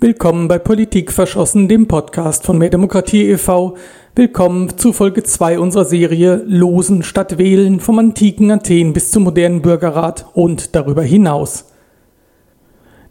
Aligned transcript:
Willkommen 0.00 0.46
bei 0.46 0.60
Politik 0.60 1.10
verschossen, 1.10 1.66
dem 1.66 1.88
Podcast 1.88 2.46
von 2.46 2.56
Mehr 2.56 2.70
Demokratie 2.70 3.30
e.V. 3.30 3.76
Willkommen 4.14 4.78
zu 4.78 4.92
Folge 4.92 5.24
2 5.24 5.58
unserer 5.58 5.84
Serie 5.84 6.40
Losen 6.46 7.02
statt 7.02 7.36
Wählen 7.36 7.80
vom 7.80 7.98
antiken 7.98 8.52
Athen 8.52 8.92
bis 8.92 9.10
zum 9.10 9.24
modernen 9.24 9.60
Bürgerrat 9.60 10.26
und 10.34 10.76
darüber 10.76 11.02
hinaus. 11.02 11.72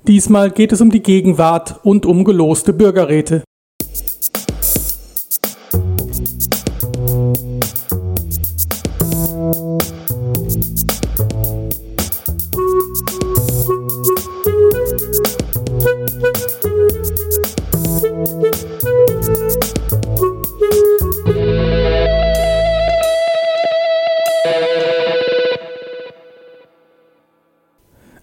Diesmal 0.08 0.50
geht 0.50 0.72
es 0.72 0.80
um 0.80 0.90
die 0.90 1.04
Gegenwart 1.04 1.78
und 1.84 2.06
um 2.06 2.24
geloste 2.24 2.72
Bürgerräte. 2.72 3.44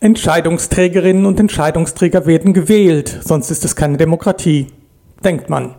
Entscheidungsträgerinnen 0.04 1.24
und 1.24 1.40
Entscheidungsträger 1.40 2.26
werden 2.26 2.52
gewählt, 2.52 3.20
sonst 3.24 3.50
ist 3.50 3.64
es 3.64 3.74
keine 3.74 3.96
Demokratie, 3.96 4.66
denkt 5.24 5.48
man. 5.48 5.77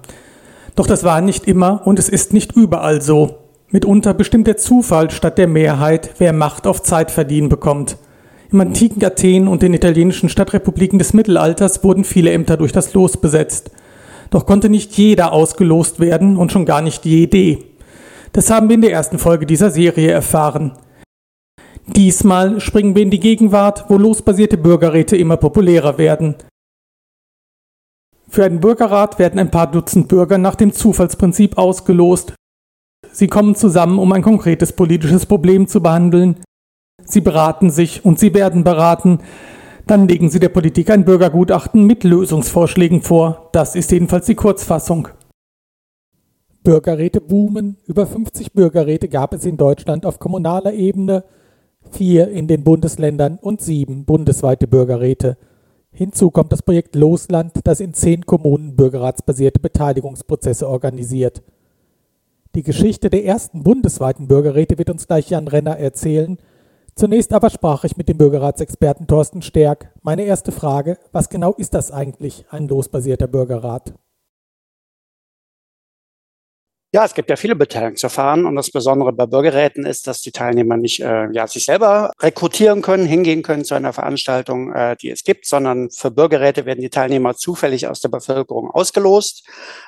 Doch 0.75 0.88
das 0.88 1.03
war 1.03 1.21
nicht 1.21 1.48
immer 1.48 1.85
und 1.85 1.99
es 1.99 2.09
ist 2.09 2.34
nicht 2.34 2.53
überall 2.53 3.03
so. 3.03 3.38
Mitunter 3.70 4.15
bestimmt 4.15 4.48
der 4.48 4.57
Zufall 4.57 5.11
statt 5.11 5.38
der 5.38 5.48
Mehrheit, 5.48 6.09
wer 6.17 6.34
Macht 6.34 6.65
auf 6.65 6.81
Zeit 6.81 7.11
verdienen 7.11 7.49
bekommt. 7.49 7.98
Im 8.51 8.61
antiken 8.61 9.05
Athen 9.05 9.48
und 9.48 9.61
den 9.61 9.75
italienischen 9.75 10.29
Stadtrepubliken 10.29 10.98
des 10.98 11.13
Mittelalters 11.13 11.84
wurden 11.84 12.03
viele 12.03 12.31
Ämter 12.31 12.57
durch 12.57 12.71
das 12.71 12.95
Los 12.95 13.17
besetzt. 13.17 13.70
Doch 14.31 14.48
konnte 14.48 14.70
nicht 14.70 14.93
jeder 14.93 15.34
ausgelost 15.34 15.99
werden 15.99 16.37
und 16.37 16.51
schon 16.51 16.65
gar 16.65 16.81
nicht 16.81 17.05
jede. 17.05 17.59
Das 18.34 18.49
haben 18.49 18.70
wir 18.70 18.73
in 18.73 18.81
der 18.81 18.91
ersten 18.91 19.20
Folge 19.20 19.46
dieser 19.46 19.70
Serie 19.70 20.09
erfahren. 20.09 20.71
Diesmal 21.87 22.59
springen 22.59 22.95
wir 22.95 23.03
in 23.03 23.11
die 23.11 23.19
Gegenwart, 23.19 23.85
wo 23.89 23.97
losbasierte 23.97 24.57
Bürgerräte 24.57 25.15
immer 25.17 25.37
populärer 25.37 25.97
werden. 25.97 26.35
Für 28.27 28.43
einen 28.43 28.59
Bürgerrat 28.59 29.19
werden 29.19 29.39
ein 29.39 29.51
paar 29.51 29.69
Dutzend 29.69 30.07
Bürger 30.07 30.37
nach 30.37 30.55
dem 30.55 30.73
Zufallsprinzip 30.73 31.57
ausgelost. 31.57 32.33
Sie 33.11 33.27
kommen 33.27 33.55
zusammen, 33.55 33.99
um 33.99 34.11
ein 34.11 34.23
konkretes 34.23 34.73
politisches 34.73 35.25
Problem 35.25 35.67
zu 35.67 35.81
behandeln. 35.81 36.43
Sie 37.05 37.21
beraten 37.21 37.69
sich 37.69 38.03
und 38.03 38.19
sie 38.19 38.33
werden 38.33 38.63
beraten. 38.63 39.19
Dann 39.85 40.07
legen 40.07 40.29
sie 40.29 40.39
der 40.39 40.49
Politik 40.49 40.89
ein 40.89 41.05
Bürgergutachten 41.05 41.85
mit 41.85 42.03
Lösungsvorschlägen 42.03 43.03
vor. 43.03 43.49
Das 43.53 43.75
ist 43.75 43.91
jedenfalls 43.91 44.25
die 44.25 44.35
Kurzfassung. 44.35 45.07
Bürgerräte 46.63 47.21
boomen. 47.21 47.77
Über 47.85 48.07
50 48.07 48.53
Bürgerräte 48.53 49.07
gab 49.07 49.35
es 49.35 49.45
in 49.45 49.55
Deutschland 49.55 50.05
auf 50.07 50.17
kommunaler 50.17 50.73
Ebene 50.73 51.23
vier 51.96 52.29
in 52.29 52.48
den 52.48 52.63
Bundesländern 52.63 53.40
und 53.41 53.62
sieben 53.62 54.05
bundesweite 54.05 54.68
Bürgerräte. 54.68 55.38
Hinzu 55.91 56.29
kommt 56.29 56.52
das 56.52 56.62
Projekt 56.62 56.96
Losland, 56.96 57.54
das 57.63 57.79
in 57.79 57.93
zehn 57.93 58.26
Kommunen 58.26 58.76
bürgerratsbasierte 58.76 59.62
Beteiligungsprozesse 59.62 60.68
organisiert. 60.68 61.41
Die 62.54 62.63
Geschichte 62.63 63.10
der 63.10 63.26
ersten 63.26 63.63
bundesweiten 63.63 64.28
Bürgerräte 64.28 64.78
wird 64.78 64.90
uns 64.90 65.07
gleich 65.07 65.29
Jan 65.29 65.47
Renner 65.47 65.78
erzählen. 65.78 66.38
Zunächst 66.96 67.34
aber 67.34 67.50
sprach 67.50 67.85
ich 67.85 67.97
mit 67.97 68.09
dem 68.09 68.18
Bürgerratsexperten 68.18 69.07
Thorsten 69.07 69.41
Stärk. 69.41 69.91
Meine 70.02 70.24
erste 70.24 70.52
Frage, 70.52 70.97
was 71.13 71.30
genau 71.30 71.53
ist 71.53 71.74
das 71.74 71.91
eigentlich, 71.91 72.46
ein 72.50 72.68
losbasierter 72.68 73.28
Bürgerrat? 73.28 73.94
Ja, 76.96 77.03
es 77.03 77.13
gibt 77.13 77.29
ja 77.29 77.35
viele 77.35 77.57
Beteiligungsverfahren 77.57 78.46
und 78.46 78.56
das 78.56 78.72
Besondere 78.72 79.12
bei 79.12 79.25
Bürgerräten 79.25 79.85
ist, 79.85 80.07
dass 80.07 80.22
die 80.22 80.31
Teilnehmer 80.31 80.78
nicht 80.78 81.02
äh, 81.02 81.30
ja, 81.34 81.46
sich 81.46 81.66
selber 81.66 82.14
rekrutieren 82.22 82.81
können, 82.81 83.06
hingehen 83.06 83.44
können 83.44 83.66
zu 83.66 83.75
einer 83.75 83.92
Veranstaltung, 83.92 84.72
äh, 84.72 84.96
die 84.96 85.09
es 85.09 85.25
gibt, 85.25 85.46
sondern 85.46 85.90
für 85.92 86.09
Bürgerräte 86.09 86.66
werden 86.66 86.80
die 86.80 86.90
Teilnehmer 86.90 87.36
zufällig 87.36 87.90
aus 87.90 88.00
der 88.00 88.08
Bevölkerung 88.08 88.72
ausgelost. 88.72 89.46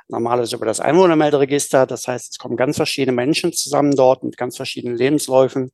Normalerweise 0.10 0.58
über 0.58 0.66
das 0.66 0.82
Einwohnermelderegister. 0.82 1.86
Das 1.86 2.10
heißt, 2.10 2.34
es 2.34 2.40
kommen 2.40 2.58
ganz 2.58 2.76
verschiedene 2.76 3.16
Menschen 3.16 3.54
zusammen 3.54 3.96
dort 3.96 4.24
mit 4.24 4.36
ganz 4.36 4.58
verschiedenen 4.58 4.98
Lebensläufen, 4.98 5.72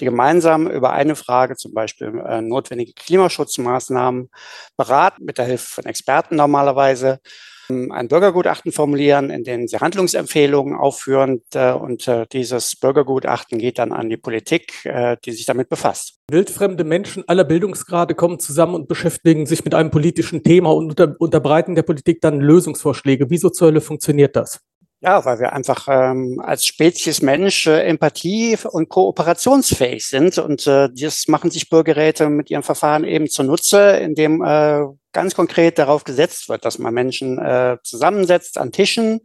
die 0.00 0.04
gemeinsam 0.04 0.66
über 0.66 0.92
eine 0.92 1.16
Frage, 1.16 1.56
zum 1.56 1.72
Beispiel 1.72 2.12
äh, 2.28 2.42
notwendige 2.42 2.92
Klimaschutzmaßnahmen, 2.92 4.28
beraten 4.76 5.24
mit 5.24 5.38
der 5.38 5.46
Hilfe 5.46 5.66
von 5.66 5.86
Experten 5.86 6.36
normalerweise 6.36 7.20
ein 7.68 8.08
Bürgergutachten 8.08 8.72
formulieren, 8.72 9.30
in 9.30 9.44
dem 9.44 9.68
sie 9.68 9.78
Handlungsempfehlungen 9.78 10.74
aufführen 10.74 11.42
äh, 11.54 11.72
und 11.72 12.06
äh, 12.08 12.26
dieses 12.32 12.76
Bürgergutachten 12.76 13.58
geht 13.58 13.78
dann 13.78 13.92
an 13.92 14.08
die 14.08 14.16
Politik, 14.16 14.84
äh, 14.84 15.16
die 15.24 15.32
sich 15.32 15.46
damit 15.46 15.68
befasst. 15.68 16.18
Wildfremde 16.30 16.84
Menschen 16.84 17.24
aller 17.28 17.44
Bildungsgrade 17.44 18.14
kommen 18.14 18.38
zusammen 18.38 18.74
und 18.74 18.88
beschäftigen 18.88 19.46
sich 19.46 19.64
mit 19.64 19.74
einem 19.74 19.90
politischen 19.90 20.42
Thema 20.42 20.72
und 20.72 20.90
unter, 20.90 21.14
unterbreiten 21.18 21.74
der 21.74 21.82
Politik 21.82 22.20
dann 22.20 22.40
Lösungsvorschläge. 22.40 23.30
Wieso 23.30 23.50
zur 23.50 23.68
Hölle 23.68 23.80
funktioniert 23.80 24.36
das? 24.36 24.60
Ja, 25.04 25.22
weil 25.26 25.38
wir 25.38 25.52
einfach 25.52 25.86
ähm, 25.90 26.40
als 26.42 26.64
Spezies 26.64 27.20
Mensch 27.20 27.66
äh, 27.66 27.86
empathie- 27.86 28.56
und 28.66 28.88
kooperationsfähig 28.88 30.06
sind. 30.06 30.38
Und 30.38 30.66
äh, 30.66 30.88
das 30.94 31.28
machen 31.28 31.50
sich 31.50 31.68
Bürgerräte 31.68 32.30
mit 32.30 32.50
ihren 32.50 32.62
Verfahren 32.62 33.04
eben 33.04 33.28
zunutze, 33.28 33.98
indem 33.98 34.42
äh, 34.42 34.80
ganz 35.12 35.34
konkret 35.34 35.78
darauf 35.78 36.04
gesetzt 36.04 36.48
wird, 36.48 36.64
dass 36.64 36.78
man 36.78 36.94
Menschen 36.94 37.38
äh, 37.38 37.76
zusammensetzt 37.82 38.56
an 38.56 38.72
Tischen, 38.72 39.20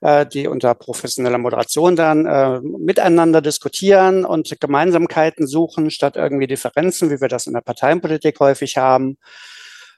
äh, 0.00 0.26
die 0.26 0.46
unter 0.46 0.76
professioneller 0.76 1.38
Moderation 1.38 1.96
dann 1.96 2.26
äh, 2.26 2.60
miteinander 2.60 3.42
diskutieren 3.42 4.24
und 4.24 4.60
Gemeinsamkeiten 4.60 5.48
suchen, 5.48 5.90
statt 5.90 6.14
irgendwie 6.14 6.46
Differenzen, 6.46 7.10
wie 7.10 7.20
wir 7.20 7.26
das 7.26 7.48
in 7.48 7.54
der 7.54 7.62
Parteienpolitik 7.62 8.38
häufig 8.38 8.76
haben. 8.76 9.18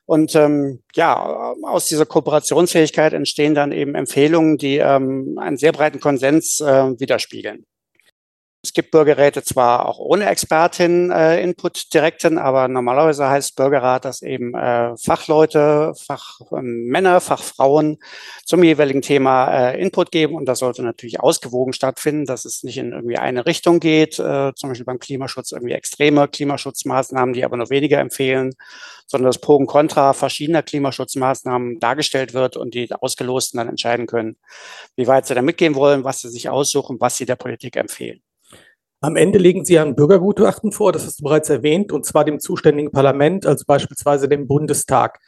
Und 0.04 0.34
ähm, 0.34 0.82
ja, 0.94 1.54
aus 1.62 1.86
dieser 1.86 2.06
Kooperationsfähigkeit 2.06 3.12
entstehen 3.12 3.54
dann 3.54 3.72
eben 3.72 3.94
Empfehlungen, 3.94 4.58
die 4.58 4.78
ähm, 4.78 5.38
einen 5.40 5.56
sehr 5.56 5.72
breiten 5.72 6.00
Konsens 6.00 6.60
äh, 6.60 6.98
widerspiegeln. 6.98 7.64
Es 8.64 8.72
gibt 8.72 8.92
Bürgerräte 8.92 9.42
zwar 9.42 9.88
auch 9.88 9.98
ohne 9.98 10.26
Expertin-Input 10.26 11.78
äh, 11.78 11.88
direkten, 11.92 12.38
aber 12.38 12.68
normalerweise 12.68 13.28
heißt 13.28 13.56
Bürgerrat, 13.56 14.04
dass 14.04 14.22
eben 14.22 14.54
äh, 14.54 14.96
Fachleute, 14.96 15.94
Fachmänner, 15.96 17.14
ähm, 17.14 17.20
Fachfrauen 17.20 17.98
zum 18.46 18.62
jeweiligen 18.62 19.02
Thema 19.02 19.48
äh, 19.52 19.82
Input 19.82 20.12
geben 20.12 20.36
und 20.36 20.44
das 20.44 20.60
sollte 20.60 20.84
natürlich 20.84 21.18
ausgewogen 21.18 21.72
stattfinden, 21.72 22.24
dass 22.24 22.44
es 22.44 22.62
nicht 22.62 22.78
in 22.78 22.92
irgendwie 22.92 23.18
eine 23.18 23.46
Richtung 23.46 23.80
geht, 23.80 24.20
äh, 24.20 24.52
zum 24.54 24.68
Beispiel 24.68 24.86
beim 24.86 25.00
Klimaschutz 25.00 25.50
irgendwie 25.50 25.74
extreme 25.74 26.28
Klimaschutzmaßnahmen, 26.28 27.32
die 27.32 27.44
aber 27.44 27.56
nur 27.56 27.68
weniger 27.68 27.98
empfehlen, 27.98 28.54
sondern 29.08 29.26
das 29.26 29.40
Pro 29.40 29.56
und 29.56 29.66
Contra 29.66 30.12
verschiedener 30.12 30.62
Klimaschutzmaßnahmen 30.62 31.80
dargestellt 31.80 32.32
wird 32.32 32.56
und 32.56 32.74
die 32.74 32.92
Ausgelosten 32.92 33.58
dann 33.58 33.68
entscheiden 33.68 34.06
können, 34.06 34.36
wie 34.94 35.08
weit 35.08 35.26
sie 35.26 35.34
da 35.34 35.42
mitgehen 35.42 35.74
wollen, 35.74 36.04
was 36.04 36.20
sie 36.20 36.28
sich 36.28 36.48
aussuchen, 36.48 36.98
was 37.00 37.16
sie 37.16 37.26
der 37.26 37.34
Politik 37.34 37.76
empfehlen. 37.76 38.22
Am 39.04 39.16
Ende 39.16 39.40
legen 39.40 39.64
Sie 39.64 39.80
ein 39.80 39.96
Bürgergutachten 39.96 40.70
vor, 40.70 40.92
das 40.92 41.04
hast 41.04 41.18
du 41.18 41.24
bereits 41.24 41.50
erwähnt, 41.50 41.90
und 41.90 42.06
zwar 42.06 42.24
dem 42.24 42.38
zuständigen 42.38 42.92
Parlament, 42.92 43.46
also 43.46 43.64
beispielsweise 43.66 44.28
dem 44.28 44.46
Bundestag. 44.46 45.18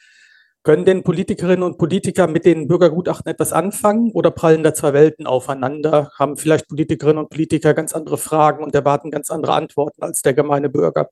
Können 0.63 0.85
denn 0.85 1.03
Politikerinnen 1.03 1.65
und 1.65 1.77
Politiker 1.77 2.29
mit 2.29 2.45
den 2.45 2.69
Bürgergutachten 2.69 3.29
etwas 3.29 3.53
anfangen 3.53 4.13
oder 4.13 4.31
prallen 4.31 4.63
da 4.63 4.75
zwei 4.75 4.93
Welten 4.93 5.27
aufeinander? 5.27 6.13
Haben 6.17 6.37
vielleicht 6.37 6.69
Politikerinnen 6.69 7.19
und 7.19 7.31
Politiker 7.31 7.75
ganz 7.75 7.93
andere 7.93 8.17
Fragen 8.17 8.63
und 8.63 8.77
erwarten 8.77 9.11
ganz 9.11 9.29
andere 9.31 9.55
Antworten 9.55 10.05
als 10.05 10.23
der 10.23 10.35
gemeine 10.35 10.69
Bürger? 10.69 11.11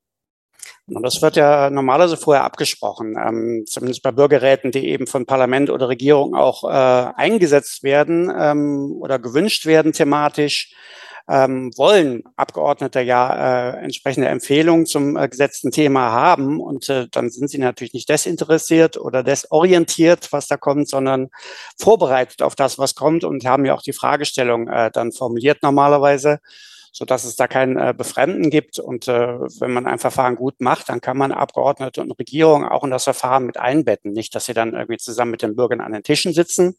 Das 0.86 1.20
wird 1.20 1.34
ja 1.34 1.68
normalerweise 1.68 2.16
vorher 2.16 2.44
abgesprochen, 2.44 3.16
ähm, 3.18 3.64
zumindest 3.66 4.04
bei 4.04 4.12
Bürgerräten, 4.12 4.70
die 4.70 4.88
eben 4.88 5.08
von 5.08 5.26
Parlament 5.26 5.68
oder 5.68 5.88
Regierung 5.88 6.36
auch 6.36 6.62
äh, 6.62 7.12
eingesetzt 7.16 7.82
werden 7.82 8.32
ähm, 8.36 8.92
oder 9.00 9.18
gewünscht 9.18 9.66
werden 9.66 9.92
thematisch 9.92 10.72
ähm, 11.28 11.70
wollen 11.76 12.22
Abgeordnete 12.36 13.00
ja 13.00 13.74
äh, 13.74 13.84
entsprechende 13.84 14.28
Empfehlungen 14.28 14.86
zum 14.86 15.16
äh, 15.16 15.28
gesetzten 15.28 15.70
Thema 15.70 16.12
haben 16.12 16.60
und 16.60 16.88
äh, 16.88 17.08
dann 17.10 17.30
sind 17.30 17.48
sie 17.48 17.58
natürlich 17.58 17.94
nicht 17.94 18.08
desinteressiert 18.08 18.96
oder 18.96 19.22
desorientiert, 19.22 20.32
was 20.32 20.48
da 20.48 20.56
kommt, 20.56 20.88
sondern 20.88 21.30
vorbereitet 21.78 22.42
auf 22.42 22.54
das, 22.54 22.78
was 22.78 22.94
kommt 22.94 23.24
und 23.24 23.44
haben 23.44 23.64
ja 23.64 23.74
auch 23.74 23.82
die 23.82 23.92
Fragestellung 23.92 24.68
äh, 24.68 24.90
dann 24.90 25.12
formuliert 25.12 25.62
normalerweise 25.62 26.40
so 26.92 27.06
dass 27.06 27.24
es 27.24 27.36
da 27.36 27.48
kein 27.48 27.78
äh, 27.78 27.94
Befremden 27.96 28.50
gibt. 28.50 28.78
Und 28.78 29.08
äh, 29.08 29.40
wenn 29.60 29.72
man 29.72 29.86
ein 29.86 29.98
Verfahren 29.98 30.36
gut 30.36 30.60
macht, 30.60 30.90
dann 30.90 31.00
kann 31.00 31.16
man 31.16 31.32
Abgeordnete 31.32 32.02
und 32.02 32.12
Regierung 32.12 32.68
auch 32.68 32.84
in 32.84 32.90
das 32.90 33.04
Verfahren 33.04 33.46
mit 33.46 33.56
einbetten. 33.56 34.12
Nicht, 34.12 34.34
dass 34.34 34.44
sie 34.44 34.54
dann 34.54 34.74
irgendwie 34.74 34.98
zusammen 34.98 35.30
mit 35.30 35.42
den 35.42 35.56
Bürgern 35.56 35.80
an 35.80 35.92
den 35.92 36.02
Tischen 36.02 36.34
sitzen, 36.34 36.76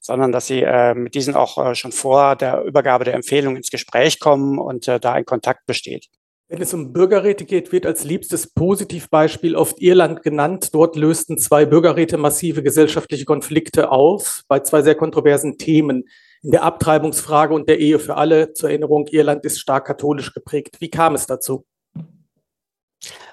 sondern 0.00 0.32
dass 0.32 0.46
sie 0.46 0.62
äh, 0.62 0.94
mit 0.94 1.14
diesen 1.14 1.34
auch 1.34 1.58
äh, 1.58 1.74
schon 1.74 1.92
vor 1.92 2.36
der 2.36 2.62
Übergabe 2.62 3.04
der 3.04 3.14
Empfehlung 3.14 3.56
ins 3.56 3.70
Gespräch 3.70 4.20
kommen 4.20 4.58
und 4.58 4.88
äh, 4.88 5.00
da 5.00 5.12
ein 5.12 5.24
Kontakt 5.24 5.66
besteht. 5.66 6.06
Wenn 6.50 6.62
es 6.62 6.72
um 6.72 6.94
Bürgerräte 6.94 7.44
geht, 7.44 7.72
wird 7.72 7.84
als 7.84 8.04
liebstes 8.04 8.54
Positivbeispiel 8.54 9.54
oft 9.54 9.82
Irland 9.82 10.22
genannt. 10.22 10.70
Dort 10.72 10.96
lösten 10.96 11.36
zwei 11.36 11.66
Bürgerräte 11.66 12.16
massive 12.16 12.62
gesellschaftliche 12.62 13.26
Konflikte 13.26 13.90
aus 13.92 14.44
bei 14.48 14.60
zwei 14.60 14.80
sehr 14.80 14.94
kontroversen 14.94 15.58
Themen 15.58 16.04
in 16.42 16.52
der 16.52 16.62
Abtreibungsfrage 16.62 17.52
und 17.52 17.68
der 17.68 17.80
Ehe 17.80 17.98
für 17.98 18.16
alle. 18.16 18.54
Zur 18.54 18.70
Erinnerung, 18.70 19.08
Irland 19.08 19.44
ist 19.44 19.60
stark 19.60 19.86
katholisch 19.86 20.32
geprägt. 20.32 20.76
Wie 20.80 20.88
kam 20.88 21.14
es 21.14 21.26
dazu? 21.26 21.66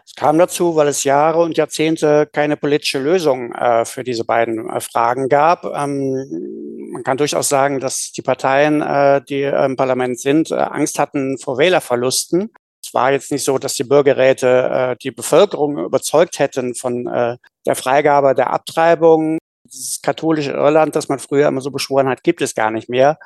Es 0.06 0.14
kam 0.16 0.38
dazu, 0.38 0.76
weil 0.76 0.88
es 0.88 1.04
Jahre 1.04 1.42
und 1.42 1.58
Jahrzehnte 1.58 2.30
keine 2.32 2.58
politische 2.58 3.00
Lösung 3.00 3.52
äh, 3.54 3.86
für 3.86 4.04
diese 4.04 4.24
beiden 4.24 4.70
äh, 4.70 4.80
Fragen 4.80 5.30
gab. 5.30 5.66
Ähm, 5.66 6.90
man 6.92 7.04
kann 7.04 7.18
durchaus 7.18 7.50
sagen, 7.50 7.80
dass 7.80 8.12
die 8.12 8.22
Parteien, 8.22 8.82
äh, 8.82 9.22
die 9.28 9.42
im 9.44 9.76
Parlament 9.76 10.20
sind, 10.20 10.52
äh, 10.52 10.56
Angst 10.56 11.00
hatten 11.00 11.38
vor 11.38 11.58
Wählerverlusten 11.58 12.52
es 12.86 12.94
war 12.94 13.12
jetzt 13.12 13.32
nicht 13.32 13.44
so, 13.44 13.58
dass 13.58 13.74
die 13.74 13.84
Bürgerräte 13.84 14.48
äh, 14.48 14.96
die 15.02 15.12
Bevölkerung 15.12 15.78
überzeugt 15.80 16.40
hätten 16.40 16.76
von 16.76 17.08
äh, 17.08 17.38
der 17.66 17.76
Freigabe 17.76 18.36
der 18.36 18.52
Abtreibung. 18.52 19.40
Das 19.64 20.00
katholische 20.04 20.52
Irland, 20.52 20.96
das 20.96 21.10
man 21.10 21.20
früher 21.20 21.48
immer 21.48 21.62
so 21.62 21.72
beschworen 21.72 22.08
hat, 22.08 22.24
gibt 22.24 22.42
es 22.42 22.54
gar 22.54 22.70
nicht 22.70 22.88
mehr. 22.88 23.18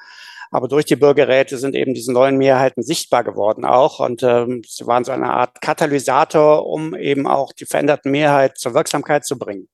Aber 0.52 0.68
durch 0.68 0.86
die 0.86 0.96
Bürgerräte 0.96 1.58
sind 1.58 1.76
eben 1.76 1.94
diese 1.94 2.12
neuen 2.12 2.38
Mehrheiten 2.38 2.82
sichtbar 2.82 3.24
geworden 3.24 3.66
auch. 3.66 4.00
Und 4.00 4.24
ähm, 4.24 4.64
sie 4.68 4.88
waren 4.88 5.04
so 5.04 5.12
eine 5.12 5.32
Art 5.32 5.62
Katalysator, 5.62 6.66
um 6.66 6.96
eben 6.96 7.28
auch 7.28 7.54
die 7.54 7.66
veränderten 7.66 8.12
Mehrheit 8.12 8.58
zur 8.58 8.74
Wirksamkeit 8.74 9.26
zu 9.26 9.38
bringen. 9.38 9.68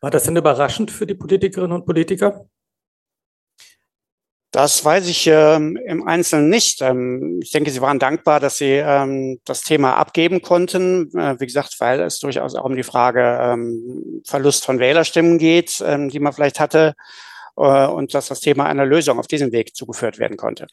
War 0.00 0.10
das 0.10 0.24
denn 0.24 0.36
überraschend 0.36 0.90
für 0.90 1.06
die 1.06 1.14
Politikerinnen 1.14 1.72
und 1.72 1.84
Politiker? 1.84 2.46
Das 4.52 4.84
weiß 4.84 5.08
ich 5.08 5.26
ähm, 5.28 5.78
im 5.86 6.06
Einzelnen 6.06 6.50
nicht. 6.50 6.82
Ähm, 6.82 7.40
ich 7.42 7.52
denke, 7.52 7.70
Sie 7.70 7.80
waren 7.80 7.98
dankbar, 7.98 8.38
dass 8.38 8.58
Sie 8.58 8.74
ähm, 8.74 9.40
das 9.46 9.62
Thema 9.62 9.96
abgeben 9.96 10.42
konnten. 10.42 11.10
Äh, 11.16 11.40
wie 11.40 11.46
gesagt, 11.46 11.76
weil 11.78 12.00
es 12.00 12.20
durchaus 12.20 12.54
auch 12.54 12.66
um 12.66 12.76
die 12.76 12.82
Frage 12.82 13.38
ähm, 13.40 14.22
Verlust 14.26 14.66
von 14.66 14.78
Wählerstimmen 14.78 15.38
geht, 15.38 15.82
ähm, 15.86 16.10
die 16.10 16.20
man 16.20 16.34
vielleicht 16.34 16.60
hatte, 16.60 16.94
und 17.54 18.14
dass 18.14 18.28
das 18.28 18.40
Thema 18.40 18.66
einer 18.66 18.86
Lösung 18.86 19.18
auf 19.18 19.26
diesem 19.26 19.52
Weg 19.52 19.74
zugeführt 19.74 20.18
werden 20.18 20.36
konnte. 20.36 20.66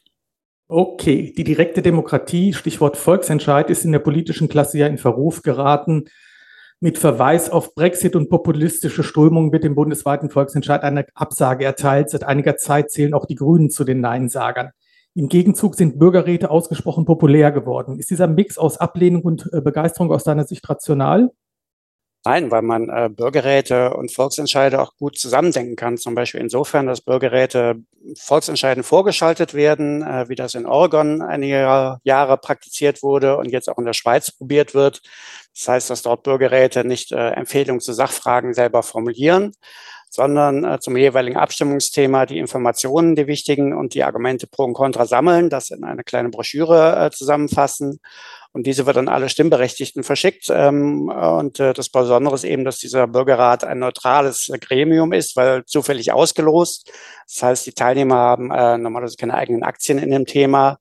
Okay, 0.68 1.34
die 1.36 1.44
direkte 1.44 1.82
Demokratie, 1.82 2.54
Stichwort 2.54 2.96
Volksentscheid, 2.96 3.70
ist 3.72 3.86
in 3.86 3.92
der 3.92 4.00
politischen 4.00 4.50
Klasse 4.50 4.78
ja 4.78 4.88
in 4.88 5.00
Verruf 5.00 5.42
geraten. 5.42 6.06
Mit 6.80 6.98
Verweis 6.98 7.50
auf 7.50 7.74
Brexit 7.74 8.16
und 8.16 8.30
populistische 8.30 9.04
Strömungen 9.04 9.52
wird 9.52 9.64
dem 9.64 9.76
bundesweiten 9.76 10.30
Volksentscheid 10.30 10.84
eine 10.84 11.06
Absage 11.16 11.66
erteilt. 11.66 12.10
Seit 12.10 12.24
einiger 12.24 12.56
Zeit 12.56 12.92
zählen 12.92 13.14
auch 13.14 13.26
die 13.26 13.36
Grünen 13.36 13.70
zu 13.70 13.84
den 13.84 14.00
Neinsagern. 14.00 14.70
Im 15.16 15.28
Gegenzug 15.28 15.76
sind 15.76 16.00
Bürgerräte 16.00 16.52
ausgesprochen 16.52 17.04
populär 17.04 17.52
geworden. 17.52 18.00
Ist 18.00 18.12
dieser 18.12 18.28
Mix 18.28 18.58
aus 18.58 18.78
Ablehnung 18.78 19.24
und 19.24 19.50
äh, 19.52 19.62
Begeisterung 19.62 20.12
aus 20.12 20.24
deiner 20.24 20.46
Sicht 20.46 20.70
rational? 20.70 21.32
Nein, 22.26 22.52
weil 22.52 22.64
man 22.64 22.90
äh, 22.90 23.10
Bürgerräte 23.10 23.94
und 23.94 24.14
Volksentscheide 24.14 24.82
auch 24.82 24.98
gut 24.98 25.18
zusammendenken 25.18 25.78
kann. 25.78 25.98
Zum 25.98 26.16
Beispiel 26.16 26.42
insofern, 26.42 26.86
dass 26.86 27.00
Bürgerräte 27.00 27.76
Volksentscheiden 28.18 28.84
vorgeschaltet 28.84 29.54
werden, 29.54 30.02
äh, 30.02 30.28
wie 30.28 30.36
das 30.36 30.54
in 30.54 30.66
Oregon 30.66 31.22
einige 31.22 31.98
Jahre 32.04 32.38
praktiziert 32.38 33.04
wurde 33.04 33.38
und 33.38 33.50
jetzt 33.52 33.70
auch 33.70 33.78
in 33.78 33.86
der 33.86 33.94
Schweiz 33.94 34.32
probiert 34.32 34.74
wird. 34.74 35.02
Das 35.56 35.68
heißt, 35.70 35.90
dass 35.90 36.02
dort 36.02 36.24
Bürgerräte 36.24 36.84
nicht 36.84 37.14
äh, 37.14 37.30
Empfehlungen 37.32 37.80
zu 37.80 37.94
Sachfragen 37.94 38.54
selber 38.54 38.84
formulieren, 38.84 39.54
sondern 40.10 40.64
äh, 40.64 40.80
zum 40.80 40.98
jeweiligen 40.98 41.38
Abstimmungsthema 41.38 42.26
die 42.26 42.40
Informationen, 42.40 43.16
die 43.16 43.28
wichtigen 43.28 43.78
und 43.78 43.94
die 43.94 44.04
Argumente 44.04 44.48
pro 44.48 44.64
und 44.64 44.74
contra 44.74 45.06
sammeln, 45.06 45.50
das 45.50 45.70
in 45.70 45.84
eine 45.84 46.04
kleine 46.04 46.30
Broschüre 46.30 47.06
äh, 47.06 47.12
zusammenfassen 47.12 48.00
und 48.52 48.66
diese 48.66 48.86
wird 48.88 48.98
an 48.98 49.10
alle 49.10 49.30
Stimmberechtigten 49.30 50.04
verschickt. 50.04 50.48
Ähm, 50.50 51.10
und 51.10 51.60
äh, 51.60 51.74
das 51.74 51.90
Besondere 51.90 52.36
ist 52.36 52.44
eben, 52.44 52.66
dass 52.66 52.80
dieser 52.80 53.08
Bürgerrat 53.08 53.64
ein 53.64 53.80
neutrales 53.80 54.52
Gremium 54.60 55.14
ist, 55.14 55.36
weil 55.36 55.66
zufällig 55.66 56.12
ausgelost. 56.12 56.92
Das 57.28 57.44
heißt, 57.44 57.66
die 57.68 57.74
Teilnehmer 57.74 58.16
haben 58.16 58.52
äh, 58.52 58.78
normalerweise 58.78 59.18
keine 59.18 59.36
eigenen 59.36 59.64
Aktien 59.64 60.00
in 60.00 60.10
dem 60.10 60.26
Thema 60.26 60.80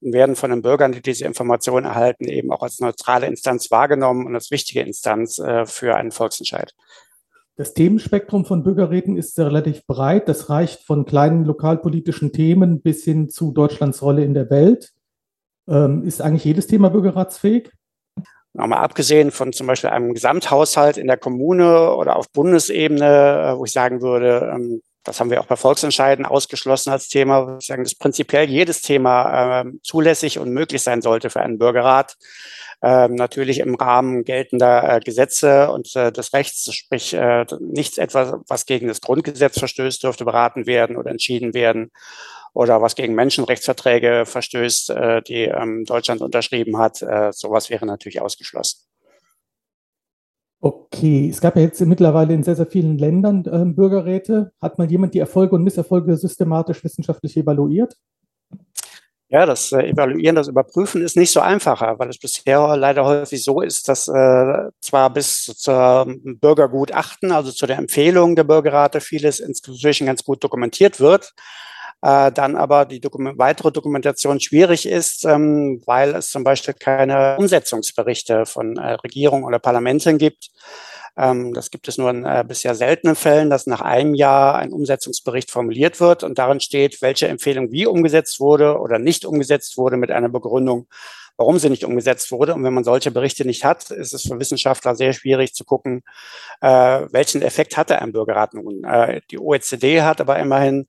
und 0.00 0.14
werden 0.14 0.34
von 0.34 0.50
den 0.50 0.62
Bürgern, 0.62 0.92
die 0.92 1.02
diese 1.02 1.26
Informationen 1.26 1.84
erhalten, 1.84 2.24
eben 2.24 2.50
auch 2.52 2.62
als 2.62 2.80
neutrale 2.80 3.26
Instanz 3.26 3.70
wahrgenommen 3.70 4.26
und 4.26 4.34
als 4.34 4.50
wichtige 4.50 4.80
Instanz 4.80 5.38
äh, 5.38 5.66
für 5.66 5.96
einen 5.96 6.12
Volksentscheid. 6.12 6.74
Das 7.60 7.74
Themenspektrum 7.74 8.46
von 8.46 8.62
Bürgerräten 8.62 9.18
ist 9.18 9.38
relativ 9.38 9.84
breit. 9.84 10.30
Das 10.30 10.48
reicht 10.48 10.82
von 10.86 11.04
kleinen 11.04 11.44
lokalpolitischen 11.44 12.32
Themen 12.32 12.80
bis 12.80 13.04
hin 13.04 13.28
zu 13.28 13.52
Deutschlands 13.52 14.00
Rolle 14.00 14.24
in 14.24 14.32
der 14.32 14.48
Welt. 14.48 14.94
Ähm, 15.68 16.02
ist 16.02 16.22
eigentlich 16.22 16.44
jedes 16.44 16.68
Thema 16.68 16.88
bürgerratsfähig? 16.88 17.70
Nochmal 18.54 18.78
abgesehen 18.78 19.30
von 19.30 19.52
zum 19.52 19.66
Beispiel 19.66 19.90
einem 19.90 20.14
Gesamthaushalt 20.14 20.96
in 20.96 21.06
der 21.06 21.18
Kommune 21.18 21.94
oder 21.96 22.16
auf 22.16 22.32
Bundesebene, 22.32 23.52
äh, 23.52 23.58
wo 23.58 23.66
ich 23.66 23.72
sagen 23.72 24.00
würde, 24.00 24.50
ähm, 24.54 24.80
das 25.04 25.20
haben 25.20 25.28
wir 25.28 25.42
auch 25.42 25.46
bei 25.46 25.56
Volksentscheiden 25.56 26.24
ausgeschlossen 26.24 26.88
als 26.88 27.08
Thema, 27.08 27.46
wo 27.46 27.58
ich 27.58 27.66
sagen, 27.66 27.84
dass 27.84 27.94
prinzipiell 27.94 28.48
jedes 28.48 28.80
Thema 28.80 29.60
äh, 29.60 29.64
zulässig 29.82 30.38
und 30.38 30.50
möglich 30.50 30.80
sein 30.80 31.02
sollte 31.02 31.28
für 31.28 31.40
einen 31.40 31.58
Bürgerrat. 31.58 32.16
Ähm, 32.82 33.14
natürlich 33.14 33.58
im 33.58 33.74
Rahmen 33.74 34.24
geltender 34.24 34.96
äh, 34.96 35.00
Gesetze 35.00 35.70
und 35.70 35.94
äh, 35.96 36.10
des 36.10 36.32
Rechts, 36.32 36.72
sprich 36.72 37.12
äh, 37.12 37.44
nichts 37.60 37.98
etwas, 37.98 38.34
was 38.48 38.64
gegen 38.64 38.88
das 38.88 39.02
Grundgesetz 39.02 39.58
verstößt, 39.58 40.02
dürfte 40.02 40.24
beraten 40.24 40.66
werden 40.66 40.96
oder 40.96 41.10
entschieden 41.10 41.52
werden 41.52 41.90
oder 42.54 42.80
was 42.80 42.94
gegen 42.94 43.14
Menschenrechtsverträge 43.14 44.24
verstößt, 44.24 44.90
äh, 44.90 45.22
die 45.22 45.44
ähm, 45.44 45.84
Deutschland 45.84 46.22
unterschrieben 46.22 46.78
hat. 46.78 47.02
Äh, 47.02 47.32
sowas 47.32 47.68
wäre 47.68 47.84
natürlich 47.84 48.20
ausgeschlossen. 48.20 48.86
Okay, 50.62 51.30
es 51.30 51.40
gab 51.40 51.56
ja 51.56 51.62
jetzt 51.62 51.80
mittlerweile 51.80 52.34
in 52.34 52.42
sehr, 52.42 52.56
sehr 52.56 52.66
vielen 52.66 52.98
Ländern 52.98 53.44
äh, 53.46 53.64
Bürgerräte. 53.64 54.52
Hat 54.60 54.76
mal 54.78 54.90
jemand 54.90 55.14
die 55.14 55.18
Erfolge 55.18 55.54
und 55.54 55.64
Misserfolge 55.64 56.16
systematisch 56.16 56.84
wissenschaftlich 56.84 57.36
evaluiert? 57.36 57.96
Ja, 59.32 59.46
das 59.46 59.70
äh, 59.70 59.82
Evaluieren, 59.82 60.34
das 60.34 60.48
Überprüfen 60.48 61.02
ist 61.02 61.16
nicht 61.16 61.30
so 61.30 61.38
einfacher, 61.38 62.00
weil 62.00 62.08
es 62.08 62.18
bisher 62.18 62.76
leider 62.76 63.04
häufig 63.04 63.44
so 63.44 63.60
ist, 63.60 63.88
dass 63.88 64.08
äh, 64.08 64.70
zwar 64.80 65.10
bis 65.10 65.44
zur 65.44 66.12
Bürgergutachten, 66.24 67.30
also 67.30 67.52
zu 67.52 67.68
der 67.68 67.78
Empfehlung 67.78 68.34
der 68.34 68.42
Bürgerrate, 68.42 69.00
vieles 69.00 69.38
inzwischen 69.38 70.08
ganz 70.08 70.24
gut 70.24 70.42
dokumentiert 70.42 70.98
wird, 70.98 71.32
äh, 72.02 72.32
dann 72.32 72.56
aber 72.56 72.86
die 72.86 73.00
Dokument 73.00 73.38
weitere 73.38 73.70
Dokumentation 73.70 74.40
schwierig 74.40 74.84
ist, 74.84 75.24
ähm, 75.24 75.80
weil 75.86 76.12
es 76.16 76.30
zum 76.30 76.42
Beispiel 76.42 76.74
keine 76.74 77.36
Umsetzungsberichte 77.38 78.46
von 78.46 78.78
äh, 78.78 78.94
Regierung 78.94 79.44
oder 79.44 79.60
Parlamenten 79.60 80.18
gibt. 80.18 80.50
Ähm, 81.16 81.52
das 81.54 81.70
gibt 81.70 81.88
es 81.88 81.98
nur 81.98 82.10
in 82.10 82.24
äh, 82.24 82.44
bisher 82.46 82.74
seltenen 82.74 83.16
Fällen, 83.16 83.50
dass 83.50 83.66
nach 83.66 83.80
einem 83.80 84.14
Jahr 84.14 84.56
ein 84.56 84.72
Umsetzungsbericht 84.72 85.50
formuliert 85.50 86.00
wird 86.00 86.22
und 86.22 86.38
darin 86.38 86.60
steht, 86.60 87.02
welche 87.02 87.28
Empfehlung 87.28 87.72
wie 87.72 87.86
umgesetzt 87.86 88.40
wurde 88.40 88.78
oder 88.78 88.98
nicht 88.98 89.24
umgesetzt 89.24 89.76
wurde 89.76 89.96
mit 89.96 90.10
einer 90.10 90.28
Begründung, 90.28 90.86
warum 91.36 91.58
sie 91.58 91.70
nicht 91.70 91.84
umgesetzt 91.84 92.32
wurde. 92.32 92.54
Und 92.54 92.64
wenn 92.64 92.74
man 92.74 92.84
solche 92.84 93.10
Berichte 93.10 93.44
nicht 93.44 93.64
hat, 93.64 93.90
ist 93.90 94.12
es 94.12 94.22
für 94.22 94.38
Wissenschaftler 94.38 94.94
sehr 94.94 95.12
schwierig 95.12 95.54
zu 95.54 95.64
gucken, 95.64 96.02
äh, 96.60 96.68
welchen 97.10 97.42
Effekt 97.42 97.76
hatte 97.76 98.00
ein 98.00 98.12
Bürgerrat 98.12 98.54
nun. 98.54 98.84
Äh, 98.84 99.20
die 99.30 99.38
OECD 99.38 100.02
hat 100.02 100.20
aber 100.20 100.38
immerhin 100.38 100.86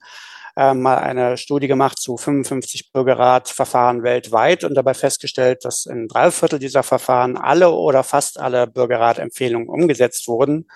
äh, 0.61 0.73
mal 0.75 0.97
eine 0.99 1.37
Studie 1.37 1.67
gemacht 1.67 1.99
zu 1.99 2.17
55 2.17 2.91
Bürgerratverfahren 2.91 4.03
weltweit 4.03 4.63
und 4.63 4.75
dabei 4.75 4.93
festgestellt, 4.93 5.65
dass 5.65 5.87
in 5.87 6.07
drei 6.07 6.29
Viertel 6.29 6.59
dieser 6.59 6.83
Verfahren 6.83 7.35
alle 7.35 7.71
oder 7.71 8.03
fast 8.03 8.39
alle 8.39 8.67
Bürgerratempfehlungen 8.67 9.67
umgesetzt 9.67 10.27
wurden. 10.27 10.67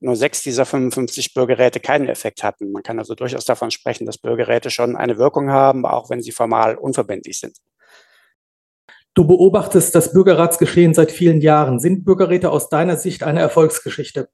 Nur 0.00 0.16
sechs 0.16 0.42
dieser 0.42 0.66
55 0.66 1.32
Bürgerräte 1.32 1.80
keinen 1.80 2.08
Effekt 2.08 2.42
hatten. 2.42 2.72
Man 2.72 2.82
kann 2.82 2.98
also 2.98 3.14
durchaus 3.14 3.46
davon 3.46 3.70
sprechen, 3.70 4.04
dass 4.04 4.18
Bürgerräte 4.18 4.70
schon 4.70 4.96
eine 4.96 5.16
Wirkung 5.16 5.50
haben, 5.50 5.86
auch 5.86 6.10
wenn 6.10 6.20
sie 6.20 6.32
formal 6.32 6.76
unverbindlich 6.76 7.40
sind. 7.40 7.56
Du 9.14 9.26
beobachtest 9.26 9.94
das 9.94 10.12
Bürgerratsgeschehen 10.12 10.94
seit 10.94 11.10
vielen 11.10 11.40
Jahren. 11.40 11.80
Sind 11.80 12.04
Bürgerräte 12.04 12.50
aus 12.50 12.68
deiner 12.68 12.96
Sicht 12.96 13.22
eine 13.22 13.40
Erfolgsgeschichte? 13.40 14.28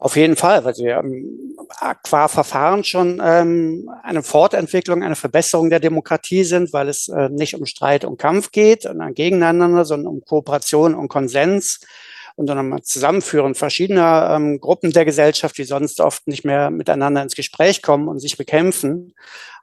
Auf 0.00 0.16
jeden 0.16 0.36
Fall, 0.36 0.64
weil 0.64 0.74
sie 0.74 0.86
ähm, 0.86 1.54
qua 2.02 2.28
Verfahren 2.28 2.84
schon 2.84 3.20
ähm, 3.22 3.90
eine 4.02 4.22
Fortentwicklung, 4.22 5.02
eine 5.02 5.14
Verbesserung 5.14 5.68
der 5.68 5.78
Demokratie 5.78 6.42
sind, 6.44 6.72
weil 6.72 6.88
es 6.88 7.08
äh, 7.08 7.28
nicht 7.28 7.54
um 7.54 7.66
Streit 7.66 8.06
und 8.06 8.16
Kampf 8.16 8.50
geht 8.50 8.86
und 8.86 9.02
ein 9.02 9.12
Gegeneinander, 9.12 9.84
sondern 9.84 10.14
um 10.14 10.24
Kooperation 10.24 10.94
und 10.94 11.08
Konsens 11.08 11.80
und 12.36 12.46
dann 12.46 12.72
um 12.72 12.82
Zusammenführen 12.82 13.54
verschiedener 13.54 14.36
ähm, 14.36 14.58
Gruppen 14.58 14.90
der 14.90 15.04
Gesellschaft, 15.04 15.58
die 15.58 15.64
sonst 15.64 16.00
oft 16.00 16.26
nicht 16.26 16.46
mehr 16.46 16.70
miteinander 16.70 17.22
ins 17.22 17.36
Gespräch 17.36 17.82
kommen 17.82 18.08
und 18.08 18.20
sich 18.20 18.38
bekämpfen. 18.38 19.14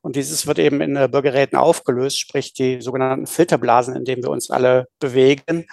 Und 0.02 0.16
dieses 0.16 0.46
wird 0.46 0.60
eben 0.60 0.82
in 0.82 0.96
äh, 0.98 1.10
Bürgerräten 1.12 1.58
aufgelöst, 1.58 2.20
sprich 2.20 2.54
die 2.54 2.80
sogenannten 2.80 3.26
Filterblasen, 3.26 3.96
in 3.96 4.06
denen 4.06 4.22
wir 4.22 4.30
uns 4.30 4.52
alle 4.52 4.88
bewegen 5.00 5.66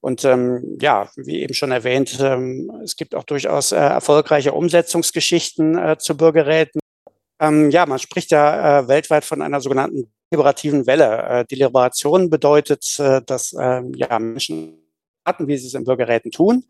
und 0.00 0.24
ähm, 0.24 0.78
ja, 0.80 1.10
wie 1.16 1.40
eben 1.40 1.54
schon 1.54 1.72
erwähnt, 1.72 2.18
ähm, 2.20 2.70
es 2.82 2.96
gibt 2.96 3.14
auch 3.14 3.24
durchaus 3.24 3.72
äh, 3.72 3.76
erfolgreiche 3.76 4.52
Umsetzungsgeschichten 4.52 5.76
äh, 5.78 5.98
zu 5.98 6.16
Bürgerräten. 6.16 6.80
Ähm, 7.38 7.70
ja, 7.70 7.86
man 7.86 7.98
spricht 7.98 8.30
ja 8.30 8.80
äh, 8.80 8.88
weltweit 8.88 9.24
von 9.24 9.42
einer 9.42 9.60
sogenannten 9.60 10.12
liberativen 10.30 10.86
Welle. 10.86 11.44
Die 11.50 11.56
Liberation 11.56 12.30
bedeutet, 12.30 13.00
dass 13.26 13.52
ähm, 13.58 13.92
ja, 13.96 14.16
Menschen 14.20 14.78
warten, 15.24 15.48
wie 15.48 15.56
sie 15.56 15.66
es 15.66 15.74
in 15.74 15.82
Bürgerräten 15.84 16.30
tun. 16.30 16.64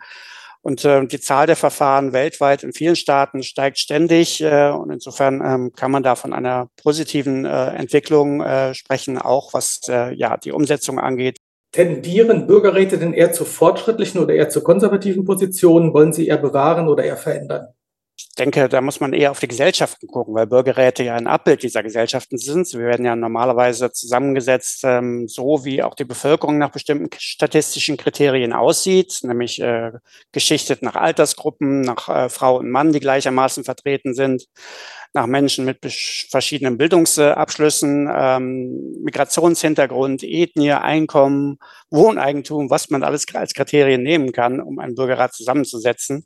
Und 0.62 0.84
äh, 0.84 1.06
die 1.06 1.20
Zahl 1.20 1.46
der 1.46 1.56
Verfahren 1.56 2.12
weltweit 2.12 2.62
in 2.62 2.72
vielen 2.72 2.96
Staaten 2.96 3.42
steigt 3.42 3.78
ständig. 3.78 4.42
Äh, 4.42 4.70
und 4.70 4.90
insofern 4.90 5.40
ähm, 5.44 5.72
kann 5.72 5.90
man 5.90 6.02
da 6.02 6.16
von 6.16 6.34
einer 6.34 6.68
positiven 6.82 7.46
äh, 7.46 7.66
Entwicklung 7.68 8.42
äh, 8.42 8.74
sprechen, 8.74 9.16
auch 9.16 9.54
was 9.54 9.80
äh, 9.88 10.12
ja 10.14 10.36
die 10.36 10.52
Umsetzung 10.52 10.98
angeht. 10.98 11.38
Tendieren 11.72 12.46
Bürgerräte 12.46 12.98
denn 12.98 13.12
eher 13.12 13.32
zu 13.32 13.44
fortschrittlichen 13.44 14.20
oder 14.20 14.34
eher 14.34 14.48
zu 14.48 14.62
konservativen 14.62 15.24
Positionen? 15.24 15.94
Wollen 15.94 16.12
sie 16.12 16.26
eher 16.26 16.38
bewahren 16.38 16.88
oder 16.88 17.04
eher 17.04 17.16
verändern? 17.16 17.68
Denke, 18.40 18.70
da 18.70 18.80
muss 18.80 19.00
man 19.00 19.12
eher 19.12 19.32
auf 19.32 19.38
die 19.38 19.48
Gesellschaften 19.48 20.06
gucken, 20.06 20.34
weil 20.34 20.46
Bürgerräte 20.46 21.02
ja 21.04 21.14
ein 21.14 21.26
Abbild 21.26 21.62
dieser 21.62 21.82
Gesellschaften 21.82 22.38
sind. 22.38 22.72
Wir 22.72 22.86
werden 22.86 23.04
ja 23.04 23.14
normalerweise 23.14 23.92
zusammengesetzt, 23.92 24.80
ähm, 24.84 25.28
so 25.28 25.66
wie 25.66 25.82
auch 25.82 25.94
die 25.94 26.06
Bevölkerung 26.06 26.56
nach 26.56 26.70
bestimmten 26.70 27.10
statistischen 27.18 27.98
Kriterien 27.98 28.54
aussieht, 28.54 29.18
nämlich 29.24 29.60
äh, 29.60 29.92
geschichtet 30.32 30.80
nach 30.80 30.96
Altersgruppen, 30.96 31.82
nach 31.82 32.08
äh, 32.08 32.28
Frau 32.30 32.56
und 32.56 32.70
Mann, 32.70 32.94
die 32.94 33.00
gleichermaßen 33.00 33.62
vertreten 33.62 34.14
sind, 34.14 34.46
nach 35.12 35.26
Menschen 35.26 35.66
mit 35.66 35.78
verschiedenen 36.30 36.78
Bildungsabschlüssen, 36.78 38.08
ähm, 38.10 39.02
Migrationshintergrund, 39.02 40.22
Ethnie, 40.22 40.72
Einkommen, 40.72 41.58
Wohneigentum, 41.90 42.70
was 42.70 42.88
man 42.88 43.02
alles 43.02 43.26
als 43.34 43.52
Kriterien 43.52 44.02
nehmen 44.02 44.32
kann, 44.32 44.60
um 44.60 44.78
einen 44.78 44.94
Bürgerrat 44.94 45.34
zusammenzusetzen. 45.34 46.24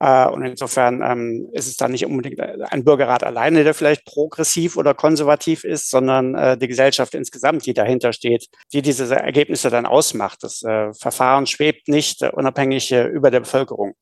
Äh, 0.00 0.28
und 0.28 0.44
insofern 0.44 1.02
ähm, 1.02 1.48
ist 1.52 1.66
es 1.66 1.76
dann 1.76 1.92
nicht 1.92 2.06
unbedingt 2.06 2.40
ein 2.40 2.84
Bürgerrat 2.84 3.24
alleine, 3.24 3.64
der 3.64 3.74
vielleicht 3.74 4.04
progressiv 4.04 4.76
oder 4.76 4.94
konservativ 4.94 5.64
ist, 5.64 5.90
sondern 5.90 6.34
äh, 6.34 6.56
die 6.56 6.68
Gesellschaft 6.68 7.14
insgesamt, 7.14 7.66
die 7.66 7.74
dahinter 7.74 8.12
steht, 8.12 8.46
die 8.72 8.82
diese 8.82 9.14
Ergebnisse 9.14 9.70
dann 9.70 9.86
ausmacht. 9.86 10.42
Das 10.42 10.62
äh, 10.62 10.92
Verfahren 10.94 11.46
schwebt 11.46 11.88
nicht 11.88 12.22
unabhängig 12.22 12.92
über 12.92 13.30
der 13.30 13.40
Bevölkerung. 13.40 13.94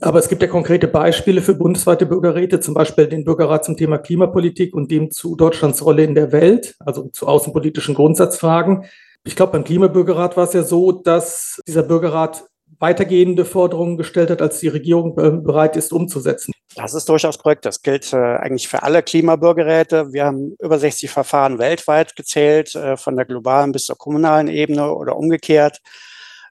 Aber 0.00 0.18
es 0.18 0.28
gibt 0.28 0.42
ja 0.42 0.48
konkrete 0.48 0.88
Beispiele 0.88 1.40
für 1.40 1.54
bundesweite 1.54 2.06
Bürgerräte, 2.06 2.58
zum 2.58 2.74
Beispiel 2.74 3.06
den 3.06 3.24
Bürgerrat 3.24 3.64
zum 3.64 3.76
Thema 3.76 3.98
Klimapolitik 3.98 4.74
und 4.74 4.90
dem 4.90 5.12
zu 5.12 5.36
Deutschlands 5.36 5.84
Rolle 5.84 6.02
in 6.02 6.16
der 6.16 6.32
Welt, 6.32 6.74
also 6.80 7.08
zu 7.08 7.28
außenpolitischen 7.28 7.94
Grundsatzfragen. 7.94 8.84
Ich 9.24 9.36
glaube, 9.36 9.52
beim 9.52 9.64
Klimabürgerrat 9.64 10.36
war 10.36 10.44
es 10.44 10.54
ja 10.54 10.64
so, 10.64 10.90
dass 10.90 11.60
dieser 11.68 11.84
Bürgerrat 11.84 12.46
weitergehende 12.78 13.44
Forderungen 13.44 13.96
gestellt 13.96 14.30
hat, 14.30 14.42
als 14.42 14.60
die 14.60 14.68
Regierung 14.68 15.14
bereit 15.14 15.76
ist 15.76 15.92
umzusetzen. 15.92 16.52
Das 16.76 16.92
ist 16.92 17.08
durchaus 17.08 17.38
korrekt. 17.38 17.64
Das 17.64 17.80
gilt 17.80 18.12
äh, 18.12 18.16
eigentlich 18.16 18.68
für 18.68 18.82
alle 18.82 19.02
Klimabürgerräte. 19.02 20.12
Wir 20.12 20.26
haben 20.26 20.56
über 20.60 20.78
60 20.78 21.10
Verfahren 21.10 21.58
weltweit 21.58 22.16
gezählt, 22.16 22.74
äh, 22.74 22.98
von 22.98 23.16
der 23.16 23.24
globalen 23.24 23.72
bis 23.72 23.84
zur 23.84 23.96
kommunalen 23.96 24.48
Ebene 24.48 24.92
oder 24.92 25.16
umgekehrt. 25.16 25.80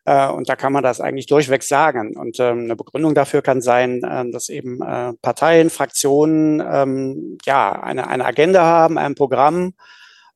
Äh, 0.05 0.27
und 0.29 0.49
da 0.49 0.55
kann 0.55 0.73
man 0.73 0.83
das 0.83 0.99
eigentlich 0.99 1.27
durchweg 1.27 1.61
sagen. 1.61 2.17
Und 2.17 2.39
ähm, 2.39 2.63
eine 2.63 2.75
Begründung 2.75 3.13
dafür 3.13 3.43
kann 3.43 3.61
sein, 3.61 4.03
äh, 4.03 4.31
dass 4.31 4.49
eben 4.49 4.81
äh, 4.81 5.13
Parteien, 5.21 5.69
Fraktionen 5.69 6.59
ähm, 6.67 7.37
ja 7.45 7.71
eine, 7.83 8.07
eine 8.07 8.25
Agenda 8.25 8.63
haben, 8.63 8.97
ein 8.97 9.13
Programm, 9.13 9.73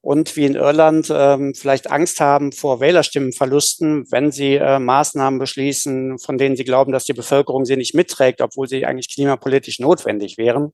und 0.02 0.36
wie 0.38 0.46
in 0.46 0.56
Irland 0.56 1.12
ähm, 1.14 1.54
vielleicht 1.54 1.92
Angst 1.92 2.22
haben 2.22 2.52
vor 2.52 2.80
Wählerstimmenverlusten, 2.80 4.10
wenn 4.12 4.32
sie 4.32 4.56
äh, 4.56 4.80
Maßnahmen 4.80 5.40
beschließen, 5.40 6.20
von 6.20 6.38
denen 6.38 6.56
sie 6.56 6.64
glauben, 6.64 6.94
dass 6.94 7.04
die 7.04 7.14
Bevölkerung 7.14 7.66
sie 7.66 7.76
nicht 7.76 7.94
mitträgt, 7.94 8.42
obwohl 8.42 8.68
sie 8.68 8.86
eigentlich 8.86 9.10
klimapolitisch 9.14 9.80
notwendig 9.80 10.38
wären. 10.38 10.72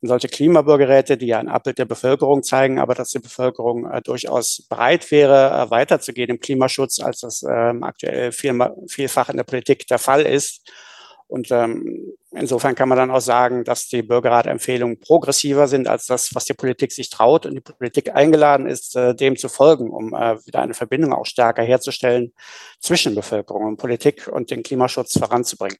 Und 0.00 0.08
solche 0.08 0.28
Klimabürgerräte, 0.28 1.16
die 1.16 1.26
ja 1.26 1.38
ein 1.38 1.48
Abbild 1.48 1.78
der 1.78 1.84
Bevölkerung 1.86 2.42
zeigen, 2.42 2.78
aber 2.78 2.94
dass 2.94 3.10
die 3.10 3.18
Bevölkerung 3.18 3.90
äh, 3.90 4.02
durchaus 4.02 4.64
bereit 4.68 5.10
wäre, 5.10 5.50
äh, 5.50 5.70
weiterzugehen 5.70 6.30
im 6.30 6.40
Klimaschutz, 6.40 7.00
als 7.00 7.20
das 7.20 7.42
ähm, 7.42 7.82
aktuell 7.82 8.30
viel, 8.30 8.56
vielfach 8.86 9.30
in 9.30 9.36
der 9.36 9.44
Politik 9.44 9.86
der 9.88 9.98
Fall 9.98 10.22
ist, 10.22 10.60
und 11.26 11.50
ähm, 11.50 12.12
insofern 12.32 12.74
kann 12.74 12.88
man 12.88 12.98
dann 12.98 13.10
auch 13.10 13.20
sagen, 13.20 13.64
dass 13.64 13.88
die 13.88 14.02
Bürgerratempfehlungen 14.02 15.00
progressiver 15.00 15.68
sind 15.68 15.88
als 15.88 16.06
das, 16.06 16.34
was 16.34 16.44
die 16.44 16.54
Politik 16.54 16.92
sich 16.92 17.10
traut 17.10 17.46
und 17.46 17.54
die 17.54 17.60
Politik 17.60 18.14
eingeladen 18.14 18.66
ist, 18.66 18.94
äh, 18.94 19.14
dem 19.14 19.36
zu 19.36 19.48
folgen, 19.48 19.90
um 19.90 20.14
äh, 20.14 20.36
wieder 20.46 20.60
eine 20.60 20.74
Verbindung 20.74 21.12
auch 21.12 21.26
stärker 21.26 21.62
herzustellen 21.62 22.32
zwischen 22.78 23.14
Bevölkerung 23.14 23.64
und 23.64 23.76
Politik 23.78 24.28
und 24.28 24.50
den 24.50 24.62
Klimaschutz 24.62 25.18
voranzubringen. 25.18 25.78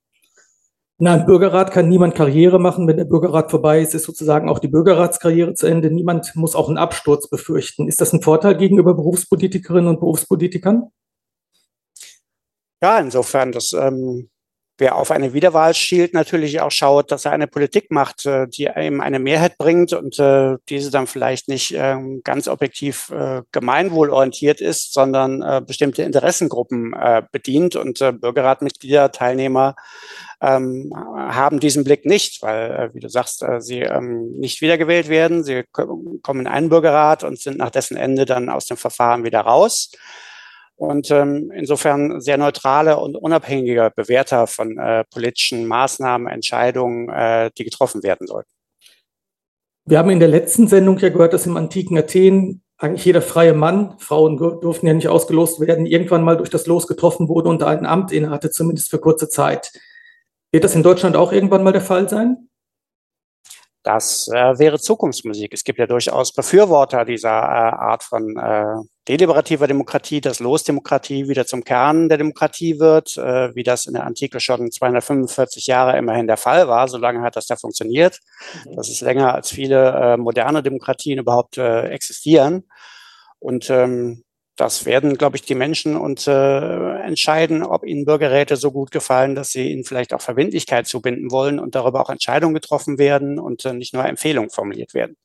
Na, 0.98 1.16
im 1.16 1.26
Bürgerrat 1.26 1.72
kann 1.72 1.88
niemand 1.88 2.14
Karriere 2.14 2.60
machen. 2.60 2.86
Wenn 2.86 2.96
der 2.96 3.04
Bürgerrat 3.04 3.50
vorbei 3.50 3.80
ist, 3.80 3.94
ist 3.94 4.04
sozusagen 4.04 4.48
auch 4.48 4.60
die 4.60 4.68
Bürgerratskarriere 4.68 5.54
zu 5.54 5.66
Ende. 5.66 5.90
Niemand 5.90 6.34
muss 6.36 6.54
auch 6.54 6.68
einen 6.68 6.78
Absturz 6.78 7.28
befürchten. 7.28 7.88
Ist 7.88 8.00
das 8.00 8.12
ein 8.12 8.22
Vorteil 8.22 8.56
gegenüber 8.56 8.94
Berufspolitikerinnen 8.94 9.88
und 9.88 10.00
Berufspolitikern? 10.00 10.90
Ja, 12.80 13.00
insofern, 13.00 13.50
das 13.50 13.72
ähm, 13.72 14.30
wer 14.78 14.96
auf 14.96 15.10
eine 15.10 15.32
Wiederwahl 15.32 15.72
schielt, 15.74 16.14
natürlich 16.14 16.60
auch 16.60 16.70
schaut, 16.70 17.12
dass 17.12 17.24
er 17.24 17.32
eine 17.32 17.46
Politik 17.46 17.90
macht, 17.90 18.26
äh, 18.26 18.48
die 18.48 18.64
ihm 18.76 19.00
eine 19.00 19.18
Mehrheit 19.18 19.56
bringt 19.56 19.92
und 19.92 20.18
äh, 20.18 20.56
diese 20.68 20.90
dann 20.90 21.06
vielleicht 21.06 21.48
nicht 21.48 21.74
ähm, 21.76 22.22
ganz 22.24 22.48
objektiv 22.48 23.10
äh, 23.10 23.42
gemeinwohlorientiert 23.52 24.60
ist, 24.60 24.92
sondern 24.92 25.64
bestimmte 25.66 26.02
Interessengruppen 26.02 26.94
bedient 27.32 27.76
und 27.76 27.98
Bürgerratmitglieder, 27.98 29.12
Teilnehmer 29.12 29.74
ähm, 30.40 30.92
haben 30.94 31.60
diesen 31.60 31.84
Blick 31.84 32.04
nicht, 32.04 32.42
weil, 32.42 32.90
wie 32.94 33.00
du 33.00 33.08
sagst, 33.08 33.44
sie 33.58 33.80
ähm, 33.80 34.32
nicht 34.32 34.60
wiedergewählt 34.60 35.08
werden. 35.08 35.44
Sie 35.44 35.64
kommen 35.72 36.40
in 36.40 36.46
einen 36.46 36.68
Bürgerrat 36.68 37.24
und 37.24 37.40
sind 37.40 37.58
nach 37.58 37.70
dessen 37.70 37.96
Ende 37.96 38.24
dann 38.24 38.48
aus 38.48 38.66
dem 38.66 38.76
Verfahren 38.76 39.24
wieder 39.24 39.40
raus 39.40 39.90
und 40.76 41.10
ähm, 41.10 41.50
insofern 41.54 42.20
sehr 42.20 42.36
neutrale 42.36 42.98
und 42.98 43.16
unabhängige 43.16 43.92
Bewerter 43.94 44.46
von 44.46 44.78
äh, 44.78 45.04
politischen 45.04 45.66
Maßnahmen, 45.66 46.28
Entscheidungen, 46.28 47.08
äh, 47.08 47.50
die 47.56 47.64
getroffen 47.64 48.02
werden 48.02 48.26
sollten. 48.26 48.50
Wir 49.86 49.98
haben 49.98 50.10
in 50.10 50.20
der 50.20 50.28
letzten 50.28 50.66
Sendung 50.66 50.98
ja 50.98 51.10
gehört, 51.10 51.32
dass 51.34 51.46
im 51.46 51.56
antiken 51.56 51.98
Athen 51.98 52.62
eigentlich 52.78 53.04
jeder 53.04 53.22
freie 53.22 53.54
Mann, 53.54 53.94
Frauen 53.98 54.36
durften 54.36 54.86
ja 54.86 54.94
nicht 54.94 55.08
ausgelost 55.08 55.60
werden, 55.60 55.86
irgendwann 55.86 56.24
mal 56.24 56.36
durch 56.36 56.50
das 56.50 56.66
Los 56.66 56.86
getroffen 56.86 57.28
wurde 57.28 57.48
und 57.48 57.62
ein 57.62 57.86
Amt 57.86 58.10
innehatte, 58.12 58.50
zumindest 58.50 58.90
für 58.90 58.98
kurze 58.98 59.28
Zeit. 59.28 59.72
Wird 60.52 60.64
das 60.64 60.74
in 60.74 60.82
Deutschland 60.82 61.16
auch 61.16 61.32
irgendwann 61.32 61.62
mal 61.62 61.72
der 61.72 61.80
Fall 61.80 62.08
sein? 62.08 62.48
Das 63.84 64.28
äh, 64.28 64.58
wäre 64.58 64.80
Zukunftsmusik. 64.80 65.52
Es 65.52 65.62
gibt 65.62 65.78
ja 65.78 65.86
durchaus 65.86 66.32
Befürworter 66.32 67.04
dieser 67.04 67.28
äh, 67.28 67.76
Art 67.76 68.02
von 68.02 68.34
äh, 68.34 68.76
deliberativer 69.06 69.66
Demokratie, 69.66 70.22
dass 70.22 70.40
Losdemokratie 70.40 71.28
wieder 71.28 71.44
zum 71.44 71.64
Kern 71.64 72.08
der 72.08 72.16
Demokratie 72.16 72.80
wird, 72.80 73.18
äh, 73.18 73.54
wie 73.54 73.62
das 73.62 73.84
in 73.84 73.92
der 73.92 74.06
Antike 74.06 74.40
schon 74.40 74.72
245 74.72 75.66
Jahre 75.66 75.98
immerhin 75.98 76.26
der 76.26 76.38
Fall 76.38 76.66
war. 76.66 76.88
So 76.88 76.96
lange 76.96 77.20
hat 77.20 77.36
das 77.36 77.46
da 77.46 77.56
funktioniert. 77.56 78.20
Mhm. 78.64 78.76
Das 78.76 78.88
ist 78.88 79.02
länger 79.02 79.34
als 79.34 79.50
viele 79.50 79.90
äh, 79.90 80.16
moderne 80.16 80.62
Demokratien 80.62 81.18
überhaupt 81.18 81.58
äh, 81.58 81.88
existieren. 81.88 82.64
Und 83.38 83.68
ähm, 83.68 84.24
das 84.56 84.86
werden, 84.86 85.18
glaube 85.18 85.36
ich, 85.36 85.42
die 85.42 85.56
Menschen 85.56 85.96
und 85.96 86.28
äh, 86.28 86.98
entscheiden, 87.00 87.64
ob 87.64 87.84
ihnen 87.84 88.04
Bürgerräte 88.04 88.56
so 88.56 88.70
gut 88.70 88.92
gefallen, 88.92 89.34
dass 89.34 89.50
sie 89.50 89.70
ihnen 89.70 89.84
vielleicht 89.84 90.14
auch 90.14 90.20
Verbindlichkeit 90.20 90.86
zubinden 90.86 91.32
wollen 91.32 91.58
und 91.58 91.74
darüber 91.74 92.00
auch 92.00 92.10
Entscheidungen 92.10 92.54
getroffen 92.54 92.98
werden 92.98 93.40
und 93.40 93.64
äh, 93.64 93.72
nicht 93.72 93.94
nur 93.94 94.04
Empfehlungen 94.04 94.50
formuliert 94.50 94.94
werden. 94.94 95.16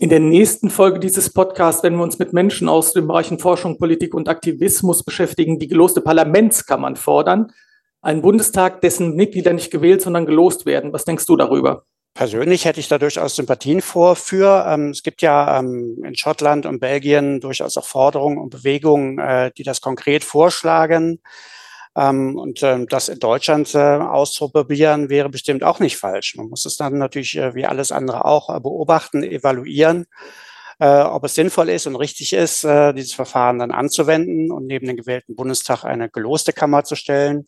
In 0.00 0.10
der 0.10 0.20
nächsten 0.20 0.70
Folge 0.70 1.00
dieses 1.00 1.32
Podcasts 1.32 1.82
werden 1.82 1.98
wir 1.98 2.04
uns 2.04 2.20
mit 2.20 2.32
Menschen 2.32 2.68
aus 2.68 2.92
den 2.92 3.08
Bereichen 3.08 3.40
Forschung, 3.40 3.78
Politik 3.78 4.14
und 4.14 4.28
Aktivismus 4.28 5.02
beschäftigen, 5.02 5.58
die 5.58 5.66
geloste 5.66 6.00
Parlamentskammern 6.00 6.94
fordern. 6.94 7.50
Ein 8.00 8.22
Bundestag, 8.22 8.80
dessen 8.82 9.16
Mitglieder 9.16 9.52
nicht 9.52 9.72
gewählt, 9.72 10.02
sondern 10.02 10.24
gelost 10.24 10.66
werden. 10.66 10.92
Was 10.92 11.04
denkst 11.04 11.26
du 11.26 11.36
darüber? 11.36 11.84
Persönlich 12.18 12.64
hätte 12.64 12.80
ich 12.80 12.88
da 12.88 12.98
durchaus 12.98 13.36
Sympathien 13.36 13.80
vor 13.80 14.16
für. 14.16 14.66
Ähm, 14.66 14.90
es 14.90 15.04
gibt 15.04 15.22
ja 15.22 15.60
ähm, 15.60 16.02
in 16.04 16.16
Schottland 16.16 16.66
und 16.66 16.80
Belgien 16.80 17.38
durchaus 17.38 17.76
auch 17.76 17.84
Forderungen 17.84 18.38
und 18.38 18.50
Bewegungen, 18.50 19.20
äh, 19.20 19.52
die 19.56 19.62
das 19.62 19.80
konkret 19.80 20.24
vorschlagen. 20.24 21.20
Ähm, 21.96 22.36
und 22.36 22.60
ähm, 22.64 22.88
das 22.88 23.08
in 23.08 23.20
Deutschland 23.20 23.72
äh, 23.76 23.78
auszuprobieren, 23.78 25.10
wäre 25.10 25.28
bestimmt 25.28 25.62
auch 25.62 25.78
nicht 25.78 25.96
falsch. 25.96 26.34
Man 26.34 26.48
muss 26.48 26.64
es 26.64 26.76
dann 26.76 26.98
natürlich 26.98 27.36
äh, 27.36 27.54
wie 27.54 27.66
alles 27.66 27.92
andere 27.92 28.24
auch 28.24 28.52
äh, 28.52 28.58
beobachten, 28.58 29.22
evaluieren, 29.22 30.06
äh, 30.80 31.02
ob 31.02 31.22
es 31.22 31.36
sinnvoll 31.36 31.68
ist 31.68 31.86
und 31.86 31.94
richtig 31.94 32.32
ist, 32.32 32.64
dieses 32.64 33.12
Verfahren 33.12 33.60
dann 33.60 33.70
anzuwenden 33.70 34.50
und 34.50 34.66
neben 34.66 34.88
den 34.88 34.96
gewählten 34.96 35.36
Bundestag 35.36 35.84
eine 35.84 36.10
geloste 36.10 36.52
Kammer 36.52 36.82
zu 36.82 36.96
stellen. 36.96 37.46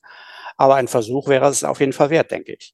Aber 0.57 0.77
ein 0.77 0.87
Versuch 0.87 1.27
wäre 1.27 1.49
es 1.49 1.65
auf 1.65 1.81
jeden 1.81 1.93
Fall 1.93 2.11
wert, 2.11 2.31
denke 2.31 2.53
ich. 2.53 2.73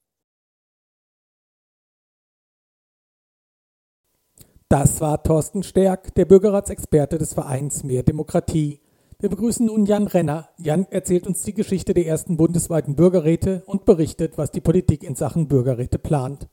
Das 4.68 5.00
war 5.00 5.23
Thorsten 5.23 5.62
Stärk, 5.62 6.12
der 6.16 6.25
Bürgerratsexperte 6.25 7.18
des 7.18 7.35
Vereins 7.35 7.85
Mehr 7.85 8.02
Demokratie. 8.02 8.80
Wir 9.20 9.28
begrüßen 9.28 9.64
nun 9.64 9.87
Jan 9.87 10.08
Renner. 10.08 10.49
Jan 10.58 10.88
erzählt 10.90 11.28
uns 11.28 11.44
die 11.44 11.54
Geschichte 11.54 11.94
der 11.94 12.04
ersten 12.04 12.37
bundesweiten 12.37 12.96
Bürgerräte 12.96 13.62
und 13.66 13.85
berichtet, 13.85 14.37
was 14.38 14.50
die 14.50 14.61
Politik 14.61 15.04
in 15.04 15.14
Sachen 15.14 15.46
Bürgerräte 15.46 16.00
plant. 16.00 16.49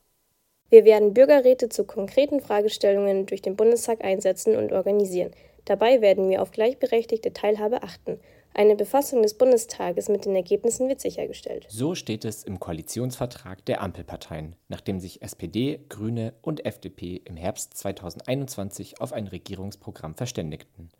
Wir 0.70 0.84
werden 0.84 1.12
Bürgerräte 1.12 1.68
zu 1.68 1.82
konkreten 1.82 2.40
Fragestellungen 2.40 3.26
durch 3.26 3.42
den 3.42 3.56
Bundestag 3.56 4.04
einsetzen 4.04 4.54
und 4.54 4.70
organisieren. 4.72 5.32
Dabei 5.64 6.00
werden 6.00 6.30
wir 6.30 6.40
auf 6.40 6.52
gleichberechtigte 6.52 7.32
Teilhabe 7.32 7.82
achten. 7.82 8.20
Eine 8.56 8.76
Befassung 8.76 9.20
des 9.20 9.34
Bundestages 9.34 10.08
mit 10.08 10.26
den 10.26 10.36
Ergebnissen 10.36 10.88
wird 10.88 11.00
sichergestellt. 11.00 11.66
So 11.68 11.96
steht 11.96 12.24
es 12.24 12.44
im 12.44 12.60
Koalitionsvertrag 12.60 13.64
der 13.64 13.82
Ampelparteien, 13.82 14.54
nachdem 14.68 15.00
sich 15.00 15.22
SPD, 15.22 15.80
Grüne 15.88 16.34
und 16.40 16.64
FDP 16.64 17.20
im 17.24 17.36
Herbst 17.36 17.76
2021 17.76 19.00
auf 19.00 19.12
ein 19.12 19.26
Regierungsprogramm 19.26 20.14
verständigten. 20.14 20.90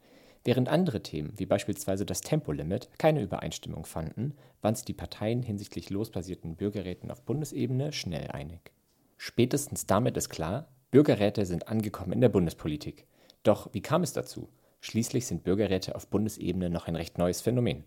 Während 0.43 0.69
andere 0.69 1.01
Themen, 1.05 1.33
wie 1.37 1.47
beispielsweise 1.47 2.05
das 2.05 2.23
Tempolimit, 2.23 2.89
keine 2.99 3.23
Übereinstimmung 3.23 3.85
fanden, 3.85 4.35
waren 4.61 4.75
sich 4.75 4.85
die 4.85 4.93
Parteien 4.93 5.45
hinsichtlich 5.45 5.91
losbasierten 5.91 6.57
Bürgerräten 6.57 7.13
auf 7.13 7.23
Bundesebene 7.23 7.93
schnell 7.93 8.33
einig. 8.33 8.73
Spätestens 9.17 9.87
damit 9.87 10.17
ist 10.17 10.29
klar, 10.29 10.67
Bürgerräte 10.91 11.47
sind 11.47 11.69
angekommen 11.69 12.15
in 12.15 12.21
der 12.21 12.31
Bundespolitik. 12.31 13.07
Doch 13.45 13.73
wie 13.73 13.81
kam 13.81 14.03
es 14.03 14.13
dazu? 14.13 14.49
Schließlich 14.85 15.27
sind 15.27 15.45
Bürgerräte 15.45 15.95
auf 15.95 16.09
Bundesebene 16.09 16.69
noch 16.69 16.89
ein 16.89 16.95
recht 16.95 17.17
neues 17.17 17.41
Phänomen. 17.41 17.85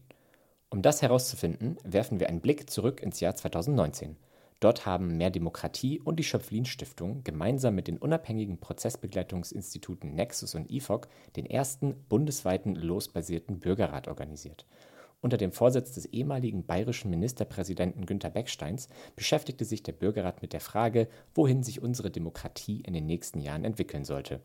Um 0.71 0.81
das 0.81 1.03
herauszufinden, 1.03 1.77
werfen 1.83 2.19
wir 2.19 2.27
einen 2.27 2.41
Blick 2.41 2.71
zurück 2.71 3.03
ins 3.03 3.19
Jahr 3.19 3.35
2019. 3.35 4.17
Dort 4.61 4.87
haben 4.87 5.15
Mehr 5.15 5.29
Demokratie 5.29 5.99
und 5.99 6.15
die 6.15 6.23
Schöpflin-Stiftung 6.23 7.23
gemeinsam 7.23 7.75
mit 7.75 7.87
den 7.87 7.99
unabhängigen 7.99 8.57
Prozessbegleitungsinstituten 8.57 10.15
Nexus 10.15 10.55
und 10.55 10.71
IFOC 10.71 11.07
den 11.35 11.45
ersten 11.45 12.03
bundesweiten 12.09 12.73
losbasierten 12.73 13.59
Bürgerrat 13.59 14.07
organisiert. 14.07 14.65
Unter 15.21 15.37
dem 15.37 15.51
Vorsitz 15.51 15.91
des 15.93 16.07
ehemaligen 16.07 16.65
bayerischen 16.65 17.11
Ministerpräsidenten 17.11 18.07
Günter 18.07 18.31
Becksteins 18.31 18.89
beschäftigte 19.15 19.65
sich 19.65 19.83
der 19.83 19.91
Bürgerrat 19.91 20.41
mit 20.41 20.51
der 20.51 20.61
Frage, 20.61 21.09
wohin 21.35 21.61
sich 21.61 21.79
unsere 21.79 22.09
Demokratie 22.09 22.81
in 22.81 22.93
den 22.93 23.05
nächsten 23.05 23.39
Jahren 23.39 23.65
entwickeln 23.65 24.03
sollte 24.03 24.41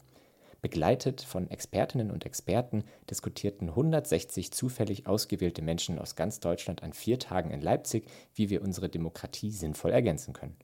Begleitet 0.62 1.22
von 1.22 1.50
Expertinnen 1.50 2.12
und 2.12 2.24
Experten 2.24 2.84
diskutierten 3.10 3.70
160 3.70 4.52
zufällig 4.52 5.08
ausgewählte 5.08 5.60
Menschen 5.60 5.98
aus 5.98 6.14
ganz 6.14 6.38
Deutschland 6.38 6.84
an 6.84 6.92
vier 6.92 7.18
Tagen 7.18 7.50
in 7.50 7.60
Leipzig, 7.60 8.06
wie 8.36 8.48
wir 8.48 8.62
unsere 8.62 8.88
Demokratie 8.88 9.50
sinnvoll 9.50 9.90
ergänzen 9.90 10.32
können. 10.32 10.56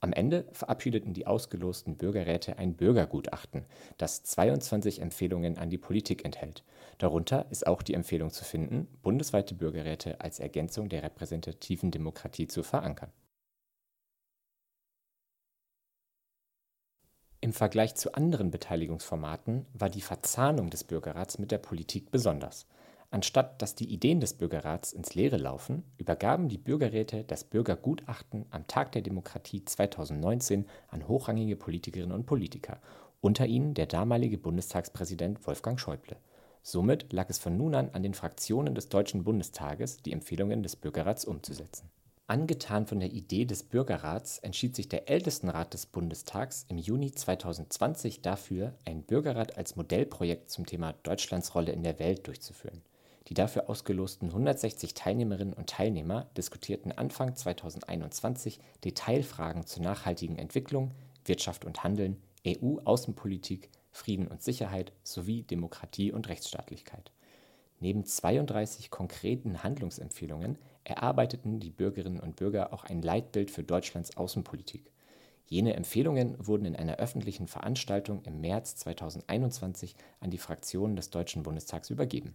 Am 0.00 0.12
Ende 0.12 0.46
verabschiedeten 0.52 1.14
die 1.14 1.26
ausgelosten 1.26 1.96
Bürgerräte 1.96 2.58
ein 2.58 2.74
Bürgergutachten, 2.74 3.64
das 3.96 4.22
22 4.22 5.00
Empfehlungen 5.00 5.56
an 5.56 5.70
die 5.70 5.78
Politik 5.78 6.26
enthält. 6.26 6.62
Darunter 6.98 7.46
ist 7.50 7.66
auch 7.66 7.80
die 7.80 7.94
Empfehlung 7.94 8.30
zu 8.30 8.44
finden, 8.44 8.86
bundesweite 9.00 9.54
Bürgerräte 9.54 10.20
als 10.20 10.40
Ergänzung 10.40 10.90
der 10.90 11.02
repräsentativen 11.02 11.90
Demokratie 11.90 12.48
zu 12.48 12.62
verankern. 12.62 13.10
Im 17.48 17.54
Vergleich 17.54 17.94
zu 17.94 18.12
anderen 18.12 18.50
Beteiligungsformaten 18.50 19.64
war 19.72 19.88
die 19.88 20.02
Verzahnung 20.02 20.68
des 20.68 20.84
Bürgerrats 20.84 21.38
mit 21.38 21.50
der 21.50 21.56
Politik 21.56 22.10
besonders. 22.10 22.66
Anstatt 23.10 23.62
dass 23.62 23.74
die 23.74 23.90
Ideen 23.90 24.20
des 24.20 24.34
Bürgerrats 24.34 24.92
ins 24.92 25.14
Leere 25.14 25.38
laufen, 25.38 25.82
übergaben 25.96 26.50
die 26.50 26.58
Bürgerräte 26.58 27.24
das 27.24 27.44
Bürgergutachten 27.44 28.44
am 28.50 28.66
Tag 28.66 28.92
der 28.92 29.00
Demokratie 29.00 29.64
2019 29.64 30.66
an 30.88 31.08
hochrangige 31.08 31.56
Politikerinnen 31.56 32.14
und 32.14 32.26
Politiker, 32.26 32.82
unter 33.22 33.46
ihnen 33.46 33.72
der 33.72 33.86
damalige 33.86 34.36
Bundestagspräsident 34.36 35.46
Wolfgang 35.46 35.80
Schäuble. 35.80 36.18
Somit 36.62 37.14
lag 37.14 37.30
es 37.30 37.38
von 37.38 37.56
nun 37.56 37.74
an 37.74 37.88
an 37.94 38.02
den 38.02 38.12
Fraktionen 38.12 38.74
des 38.74 38.90
Deutschen 38.90 39.24
Bundestages, 39.24 40.02
die 40.02 40.12
Empfehlungen 40.12 40.62
des 40.62 40.76
Bürgerrats 40.76 41.24
umzusetzen 41.24 41.88
Angetan 42.30 42.86
von 42.86 43.00
der 43.00 43.10
Idee 43.10 43.46
des 43.46 43.62
Bürgerrats 43.62 44.36
entschied 44.40 44.76
sich 44.76 44.86
der 44.86 45.08
Ältestenrat 45.08 45.72
des 45.72 45.86
Bundestags 45.86 46.66
im 46.68 46.76
Juni 46.76 47.10
2020 47.10 48.20
dafür, 48.20 48.74
ein 48.84 49.02
Bürgerrat 49.02 49.56
als 49.56 49.76
Modellprojekt 49.76 50.50
zum 50.50 50.66
Thema 50.66 50.92
Deutschlands 51.04 51.54
Rolle 51.54 51.72
in 51.72 51.82
der 51.82 51.98
Welt 51.98 52.26
durchzuführen. 52.26 52.82
Die 53.28 53.34
dafür 53.34 53.70
ausgelosten 53.70 54.28
160 54.28 54.92
Teilnehmerinnen 54.92 55.54
und 55.54 55.70
Teilnehmer 55.70 56.26
diskutierten 56.36 56.92
Anfang 56.92 57.34
2021 57.34 58.60
Detailfragen 58.84 59.64
zur 59.64 59.82
nachhaltigen 59.82 60.36
Entwicklung, 60.36 60.90
Wirtschaft 61.24 61.64
und 61.64 61.82
Handeln, 61.82 62.22
EU-Außenpolitik, 62.46 63.70
Frieden 63.90 64.28
und 64.28 64.42
Sicherheit 64.42 64.92
sowie 65.02 65.44
Demokratie 65.44 66.12
und 66.12 66.28
Rechtsstaatlichkeit. 66.28 67.10
Neben 67.80 68.04
32 68.04 68.90
konkreten 68.90 69.62
Handlungsempfehlungen 69.62 70.58
erarbeiteten 70.88 71.60
die 71.60 71.70
Bürgerinnen 71.70 72.20
und 72.20 72.36
Bürger 72.36 72.72
auch 72.72 72.84
ein 72.84 73.02
Leitbild 73.02 73.50
für 73.50 73.62
Deutschlands 73.62 74.16
Außenpolitik. 74.16 74.90
Jene 75.46 75.74
Empfehlungen 75.74 76.36
wurden 76.38 76.66
in 76.66 76.76
einer 76.76 76.96
öffentlichen 76.96 77.46
Veranstaltung 77.46 78.22
im 78.24 78.40
März 78.40 78.76
2021 78.76 79.94
an 80.20 80.30
die 80.30 80.38
Fraktionen 80.38 80.96
des 80.96 81.10
Deutschen 81.10 81.42
Bundestags 81.42 81.90
übergeben. 81.90 82.34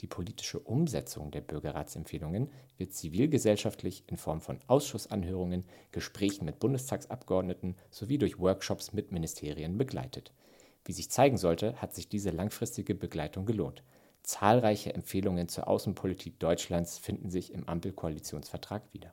Die 0.00 0.06
politische 0.06 0.58
Umsetzung 0.58 1.30
der 1.30 1.40
Bürgerratsempfehlungen 1.40 2.50
wird 2.76 2.92
zivilgesellschaftlich 2.92 4.04
in 4.06 4.16
Form 4.16 4.40
von 4.40 4.58
Ausschussanhörungen, 4.66 5.64
Gesprächen 5.92 6.44
mit 6.44 6.58
Bundestagsabgeordneten 6.58 7.76
sowie 7.90 8.18
durch 8.18 8.38
Workshops 8.38 8.92
mit 8.92 9.12
Ministerien 9.12 9.78
begleitet. 9.78 10.32
Wie 10.84 10.92
sich 10.92 11.10
zeigen 11.10 11.38
sollte, 11.38 11.80
hat 11.80 11.94
sich 11.94 12.08
diese 12.08 12.30
langfristige 12.30 12.94
Begleitung 12.94 13.46
gelohnt. 13.46 13.82
Zahlreiche 14.24 14.94
Empfehlungen 14.94 15.48
zur 15.48 15.68
Außenpolitik 15.68 16.40
Deutschlands 16.40 16.96
finden 16.96 17.30
sich 17.30 17.52
im 17.52 17.68
Ampelkoalitionsvertrag 17.68 18.82
wieder. 18.92 19.12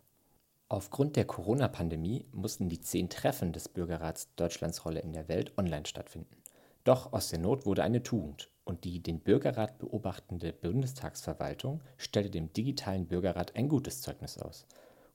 Aufgrund 0.69 1.17
der 1.17 1.25
Corona-Pandemie 1.25 2.25
mussten 2.31 2.69
die 2.69 2.79
zehn 2.79 3.09
Treffen 3.09 3.51
des 3.51 3.67
Bürgerrats 3.67 4.33
Deutschlands 4.37 4.85
Rolle 4.85 5.01
in 5.01 5.11
der 5.11 5.27
Welt 5.27 5.51
online 5.57 5.85
stattfinden. 5.85 6.37
Doch 6.85 7.11
aus 7.11 7.27
der 7.27 7.39
Not 7.39 7.65
wurde 7.65 7.83
eine 7.83 8.03
Tugend 8.03 8.49
und 8.63 8.85
die 8.85 9.03
den 9.03 9.19
Bürgerrat 9.19 9.79
beobachtende 9.79 10.53
Bundestagsverwaltung 10.53 11.81
stellte 11.97 12.29
dem 12.29 12.53
digitalen 12.53 13.05
Bürgerrat 13.05 13.57
ein 13.57 13.67
gutes 13.67 14.01
Zeugnis 14.01 14.37
aus. 14.37 14.65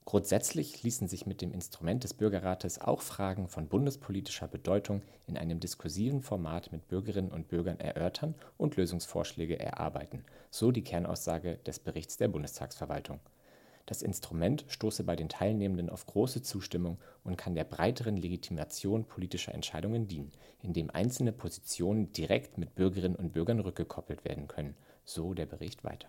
Grundsätzlich 0.07 0.83
ließen 0.83 1.09
sich 1.09 1.25
mit 1.25 1.41
dem 1.41 1.51
Instrument 1.51 2.01
des 2.05 2.13
Bürgerrates 2.13 2.79
auch 2.79 3.01
Fragen 3.01 3.49
von 3.49 3.67
bundespolitischer 3.67 4.47
Bedeutung 4.47 5.01
in 5.25 5.37
einem 5.37 5.59
diskursiven 5.59 6.21
Format 6.21 6.71
mit 6.71 6.87
Bürgerinnen 6.87 7.29
und 7.29 7.49
Bürgern 7.49 7.77
erörtern 7.81 8.33
und 8.55 8.77
Lösungsvorschläge 8.77 9.59
erarbeiten, 9.59 10.23
so 10.49 10.71
die 10.71 10.85
Kernaussage 10.85 11.57
des 11.57 11.79
Berichts 11.79 12.15
der 12.15 12.29
Bundestagsverwaltung. 12.29 13.19
Das 13.85 14.01
Instrument 14.01 14.63
stoße 14.69 15.03
bei 15.03 15.17
den 15.17 15.27
Teilnehmenden 15.27 15.89
auf 15.89 16.05
große 16.05 16.41
Zustimmung 16.41 16.99
und 17.25 17.35
kann 17.37 17.53
der 17.53 17.65
breiteren 17.65 18.15
Legitimation 18.15 19.03
politischer 19.03 19.53
Entscheidungen 19.53 20.07
dienen, 20.07 20.31
indem 20.61 20.89
einzelne 20.89 21.33
Positionen 21.33 22.13
direkt 22.13 22.57
mit 22.57 22.75
Bürgerinnen 22.75 23.17
und 23.17 23.33
Bürgern 23.33 23.59
rückgekoppelt 23.59 24.23
werden 24.23 24.47
können, 24.47 24.77
so 25.03 25.33
der 25.33 25.47
Bericht 25.47 25.83
weiter. 25.83 26.07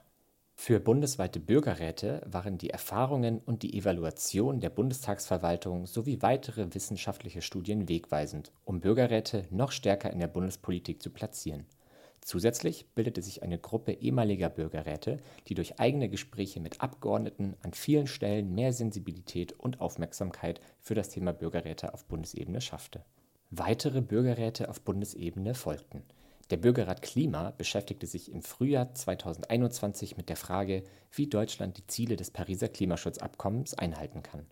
Für 0.60 0.80
bundesweite 0.80 1.38
Bürgerräte 1.38 2.20
waren 2.26 2.58
die 2.58 2.70
Erfahrungen 2.70 3.38
und 3.46 3.62
die 3.62 3.78
Evaluation 3.78 4.58
der 4.58 4.70
Bundestagsverwaltung 4.70 5.86
sowie 5.86 6.20
weitere 6.20 6.74
wissenschaftliche 6.74 7.42
Studien 7.42 7.88
wegweisend, 7.88 8.50
um 8.64 8.80
Bürgerräte 8.80 9.44
noch 9.50 9.70
stärker 9.70 10.10
in 10.10 10.18
der 10.18 10.26
Bundespolitik 10.26 11.00
zu 11.00 11.10
platzieren. 11.10 11.64
Zusätzlich 12.20 12.86
bildete 12.94 13.22
sich 13.22 13.44
eine 13.44 13.58
Gruppe 13.58 13.92
ehemaliger 13.92 14.50
Bürgerräte, 14.50 15.20
die 15.46 15.54
durch 15.54 15.78
eigene 15.78 16.08
Gespräche 16.08 16.60
mit 16.60 16.82
Abgeordneten 16.82 17.54
an 17.62 17.72
vielen 17.72 18.08
Stellen 18.08 18.52
mehr 18.54 18.72
Sensibilität 18.72 19.52
und 19.52 19.80
Aufmerksamkeit 19.80 20.60
für 20.80 20.96
das 20.96 21.08
Thema 21.08 21.32
Bürgerräte 21.32 21.94
auf 21.94 22.04
Bundesebene 22.04 22.60
schaffte. 22.60 23.04
Weitere 23.50 24.02
Bürgerräte 24.02 24.68
auf 24.68 24.80
Bundesebene 24.80 25.54
folgten 25.54 26.02
der 26.50 26.56
Bürgerrat 26.56 27.02
Klima 27.02 27.50
beschäftigte 27.50 28.06
sich 28.06 28.32
im 28.32 28.40
Frühjahr 28.40 28.94
2021 28.94 30.16
mit 30.16 30.30
der 30.30 30.36
Frage, 30.36 30.82
wie 31.12 31.26
Deutschland 31.26 31.76
die 31.76 31.86
Ziele 31.86 32.16
des 32.16 32.30
Pariser 32.30 32.68
Klimaschutzabkommens 32.68 33.74
einhalten 33.74 34.22
kann. 34.22 34.46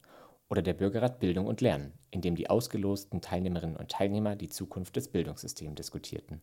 Oder 0.50 0.60
der 0.60 0.74
Bürgerrat 0.74 1.20
Bildung 1.20 1.46
und 1.46 1.62
Lernen, 1.62 1.94
in 2.10 2.20
dem 2.20 2.36
die 2.36 2.50
ausgelosten 2.50 3.22
Teilnehmerinnen 3.22 3.76
und 3.76 3.90
Teilnehmer 3.90 4.36
die 4.36 4.50
Zukunft 4.50 4.94
des 4.96 5.08
Bildungssystems 5.08 5.74
diskutierten. 5.74 6.42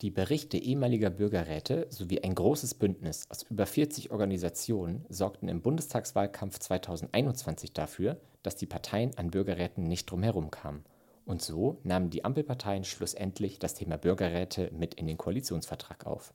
Die 0.00 0.10
Berichte 0.10 0.56
ehemaliger 0.56 1.10
Bürgerräte 1.10 1.86
sowie 1.90 2.22
ein 2.22 2.34
großes 2.34 2.72
Bündnis 2.72 3.26
aus 3.28 3.42
über 3.42 3.66
40 3.66 4.10
Organisationen 4.10 5.04
sorgten 5.10 5.50
im 5.50 5.60
Bundestagswahlkampf 5.60 6.58
2021 6.58 7.74
dafür, 7.74 8.18
dass 8.42 8.56
die 8.56 8.64
Parteien 8.64 9.16
an 9.18 9.30
Bürgerräten 9.30 9.84
nicht 9.84 10.10
drumherum 10.10 10.50
kamen 10.50 10.86
und 11.30 11.40
so 11.40 11.78
nahmen 11.84 12.10
die 12.10 12.24
Ampelparteien 12.24 12.82
schlussendlich 12.82 13.60
das 13.60 13.74
Thema 13.74 13.96
Bürgerräte 13.96 14.70
mit 14.76 14.94
in 14.94 15.06
den 15.06 15.16
Koalitionsvertrag 15.16 16.04
auf. 16.04 16.34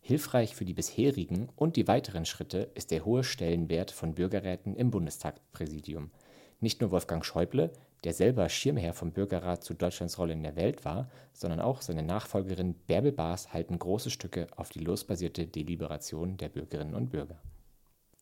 Hilfreich 0.00 0.56
für 0.56 0.64
die 0.64 0.74
bisherigen 0.74 1.48
und 1.54 1.76
die 1.76 1.86
weiteren 1.86 2.26
Schritte 2.26 2.70
ist 2.74 2.90
der 2.90 3.04
hohe 3.04 3.22
Stellenwert 3.22 3.92
von 3.92 4.14
Bürgerräten 4.14 4.74
im 4.74 4.90
Bundestagspräsidium. 4.90 6.10
Nicht 6.60 6.80
nur 6.80 6.90
Wolfgang 6.90 7.24
Schäuble, 7.24 7.70
der 8.02 8.14
selber 8.14 8.48
Schirmherr 8.48 8.94
vom 8.94 9.12
Bürgerrat 9.12 9.62
zu 9.62 9.74
Deutschlands 9.74 10.18
Rolle 10.18 10.32
in 10.32 10.42
der 10.42 10.56
Welt 10.56 10.84
war, 10.84 11.08
sondern 11.32 11.60
auch 11.60 11.80
seine 11.80 12.02
Nachfolgerin 12.02 12.74
Bärbel 12.74 13.12
Baas 13.12 13.52
halten 13.52 13.78
große 13.78 14.10
Stücke 14.10 14.48
auf 14.56 14.70
die 14.70 14.80
losbasierte 14.80 15.46
Deliberation 15.46 16.36
der 16.36 16.48
Bürgerinnen 16.48 16.94
und 16.94 17.10
Bürger. 17.10 17.40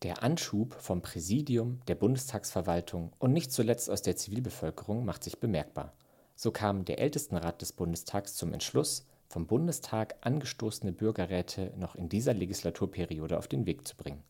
Der 0.05 0.23
Anschub 0.23 0.75
vom 0.75 1.01
Präsidium, 1.01 1.81
der 1.88 1.95
Bundestagsverwaltung 1.95 3.14
und 3.19 3.33
nicht 3.33 3.51
zuletzt 3.51 3.88
aus 3.88 4.03
der 4.03 4.17
Zivilbevölkerung 4.17 5.07
macht 5.07 5.25
sich 5.25 5.40
bemerkbar. 5.40 5.95
So 6.37 6.51
kam 6.51 6.85
der 6.85 6.99
Ältestenrat 6.99 7.62
des 7.62 7.73
Bundestags 7.73 8.35
zum 8.35 8.53
Entschluss, 8.53 9.07
vom 9.31 9.47
Bundestag 9.47 10.17
angestoßene 10.21 10.93
Bürgerräte 10.93 11.73
noch 11.79 11.95
in 11.95 12.11
dieser 12.11 12.35
Legislaturperiode 12.35 13.38
auf 13.38 13.49
den 13.49 13.64
Weg 13.64 13.88
zu 13.88 13.97
bringen. 13.97 14.23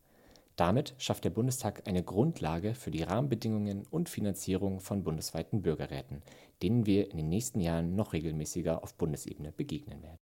Damit 0.55 0.95
schafft 0.97 1.25
der 1.25 1.31
Bundestag 1.31 1.85
eine 1.89 2.03
Grundlage 2.03 2.73
für 2.73 2.91
die 2.91 3.03
Rahmenbedingungen 3.03 3.85
und 3.91 4.07
Finanzierung 4.07 4.79
von 4.79 5.03
bundesweiten 5.03 5.61
Bürgerräten, 5.61 6.21
denen 6.63 6.85
wir 6.85 7.11
in 7.11 7.17
den 7.17 7.27
nächsten 7.27 7.59
Jahren 7.59 7.97
noch 7.97 8.13
regelmäßiger 8.13 8.81
auf 8.81 8.93
Bundesebene 8.95 9.51
begegnen 9.51 10.01
werden. 10.01 10.19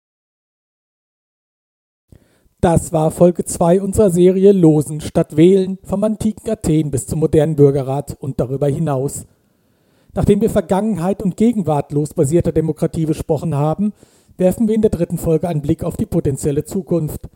Das 2.61 2.93
war 2.93 3.13
Folge 3.13 3.45
2 3.45 3.81
unserer 3.81 4.11
Serie 4.11 4.51
Losen 4.51 5.01
statt 5.01 5.37
Wählen 5.37 5.79
vom 5.85 6.03
antiken 6.03 6.51
Athen 6.51 6.91
bis 6.91 7.07
zum 7.07 7.21
modernen 7.21 7.55
Bürgerrat 7.55 8.17
und 8.19 8.41
darüber 8.41 8.67
hinaus. 8.67 9.27
Nachdem 10.13 10.41
wir 10.41 10.51
Vergangenheit 10.51 11.23
und 11.23 11.37
Gegenwart 11.37 11.93
losbasierter 11.93 12.51
Demokratie 12.51 13.07
besprochen 13.07 13.55
haben, 13.55 13.93
werfen 14.39 14.67
wir 14.67 14.75
in 14.75 14.83
der 14.83 14.91
dritten 14.91 15.19
Folge 15.19 15.47
einen 15.47 15.63
Blick 15.63 15.85
auf 15.85 15.97
die 15.97 16.07
potenzielle 16.07 16.65
Zukunft. 16.65 17.29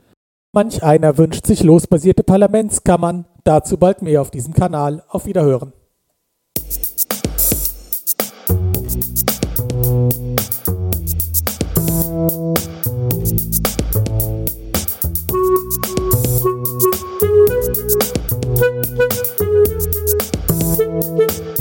Manch 0.52 0.82
einer 0.82 1.16
wünscht 1.18 1.46
sich 1.46 1.62
losbasierte 1.62 2.24
Parlamentskammern, 2.24 3.26
dazu 3.44 3.76
bald 3.76 4.02
mehr 4.02 4.22
auf 4.22 4.32
diesem 4.32 4.54
Kanal. 4.54 5.04
Auf 5.08 5.26
Wiederhören. 5.26 5.72
Thank 18.94 19.12
you. 21.40 21.51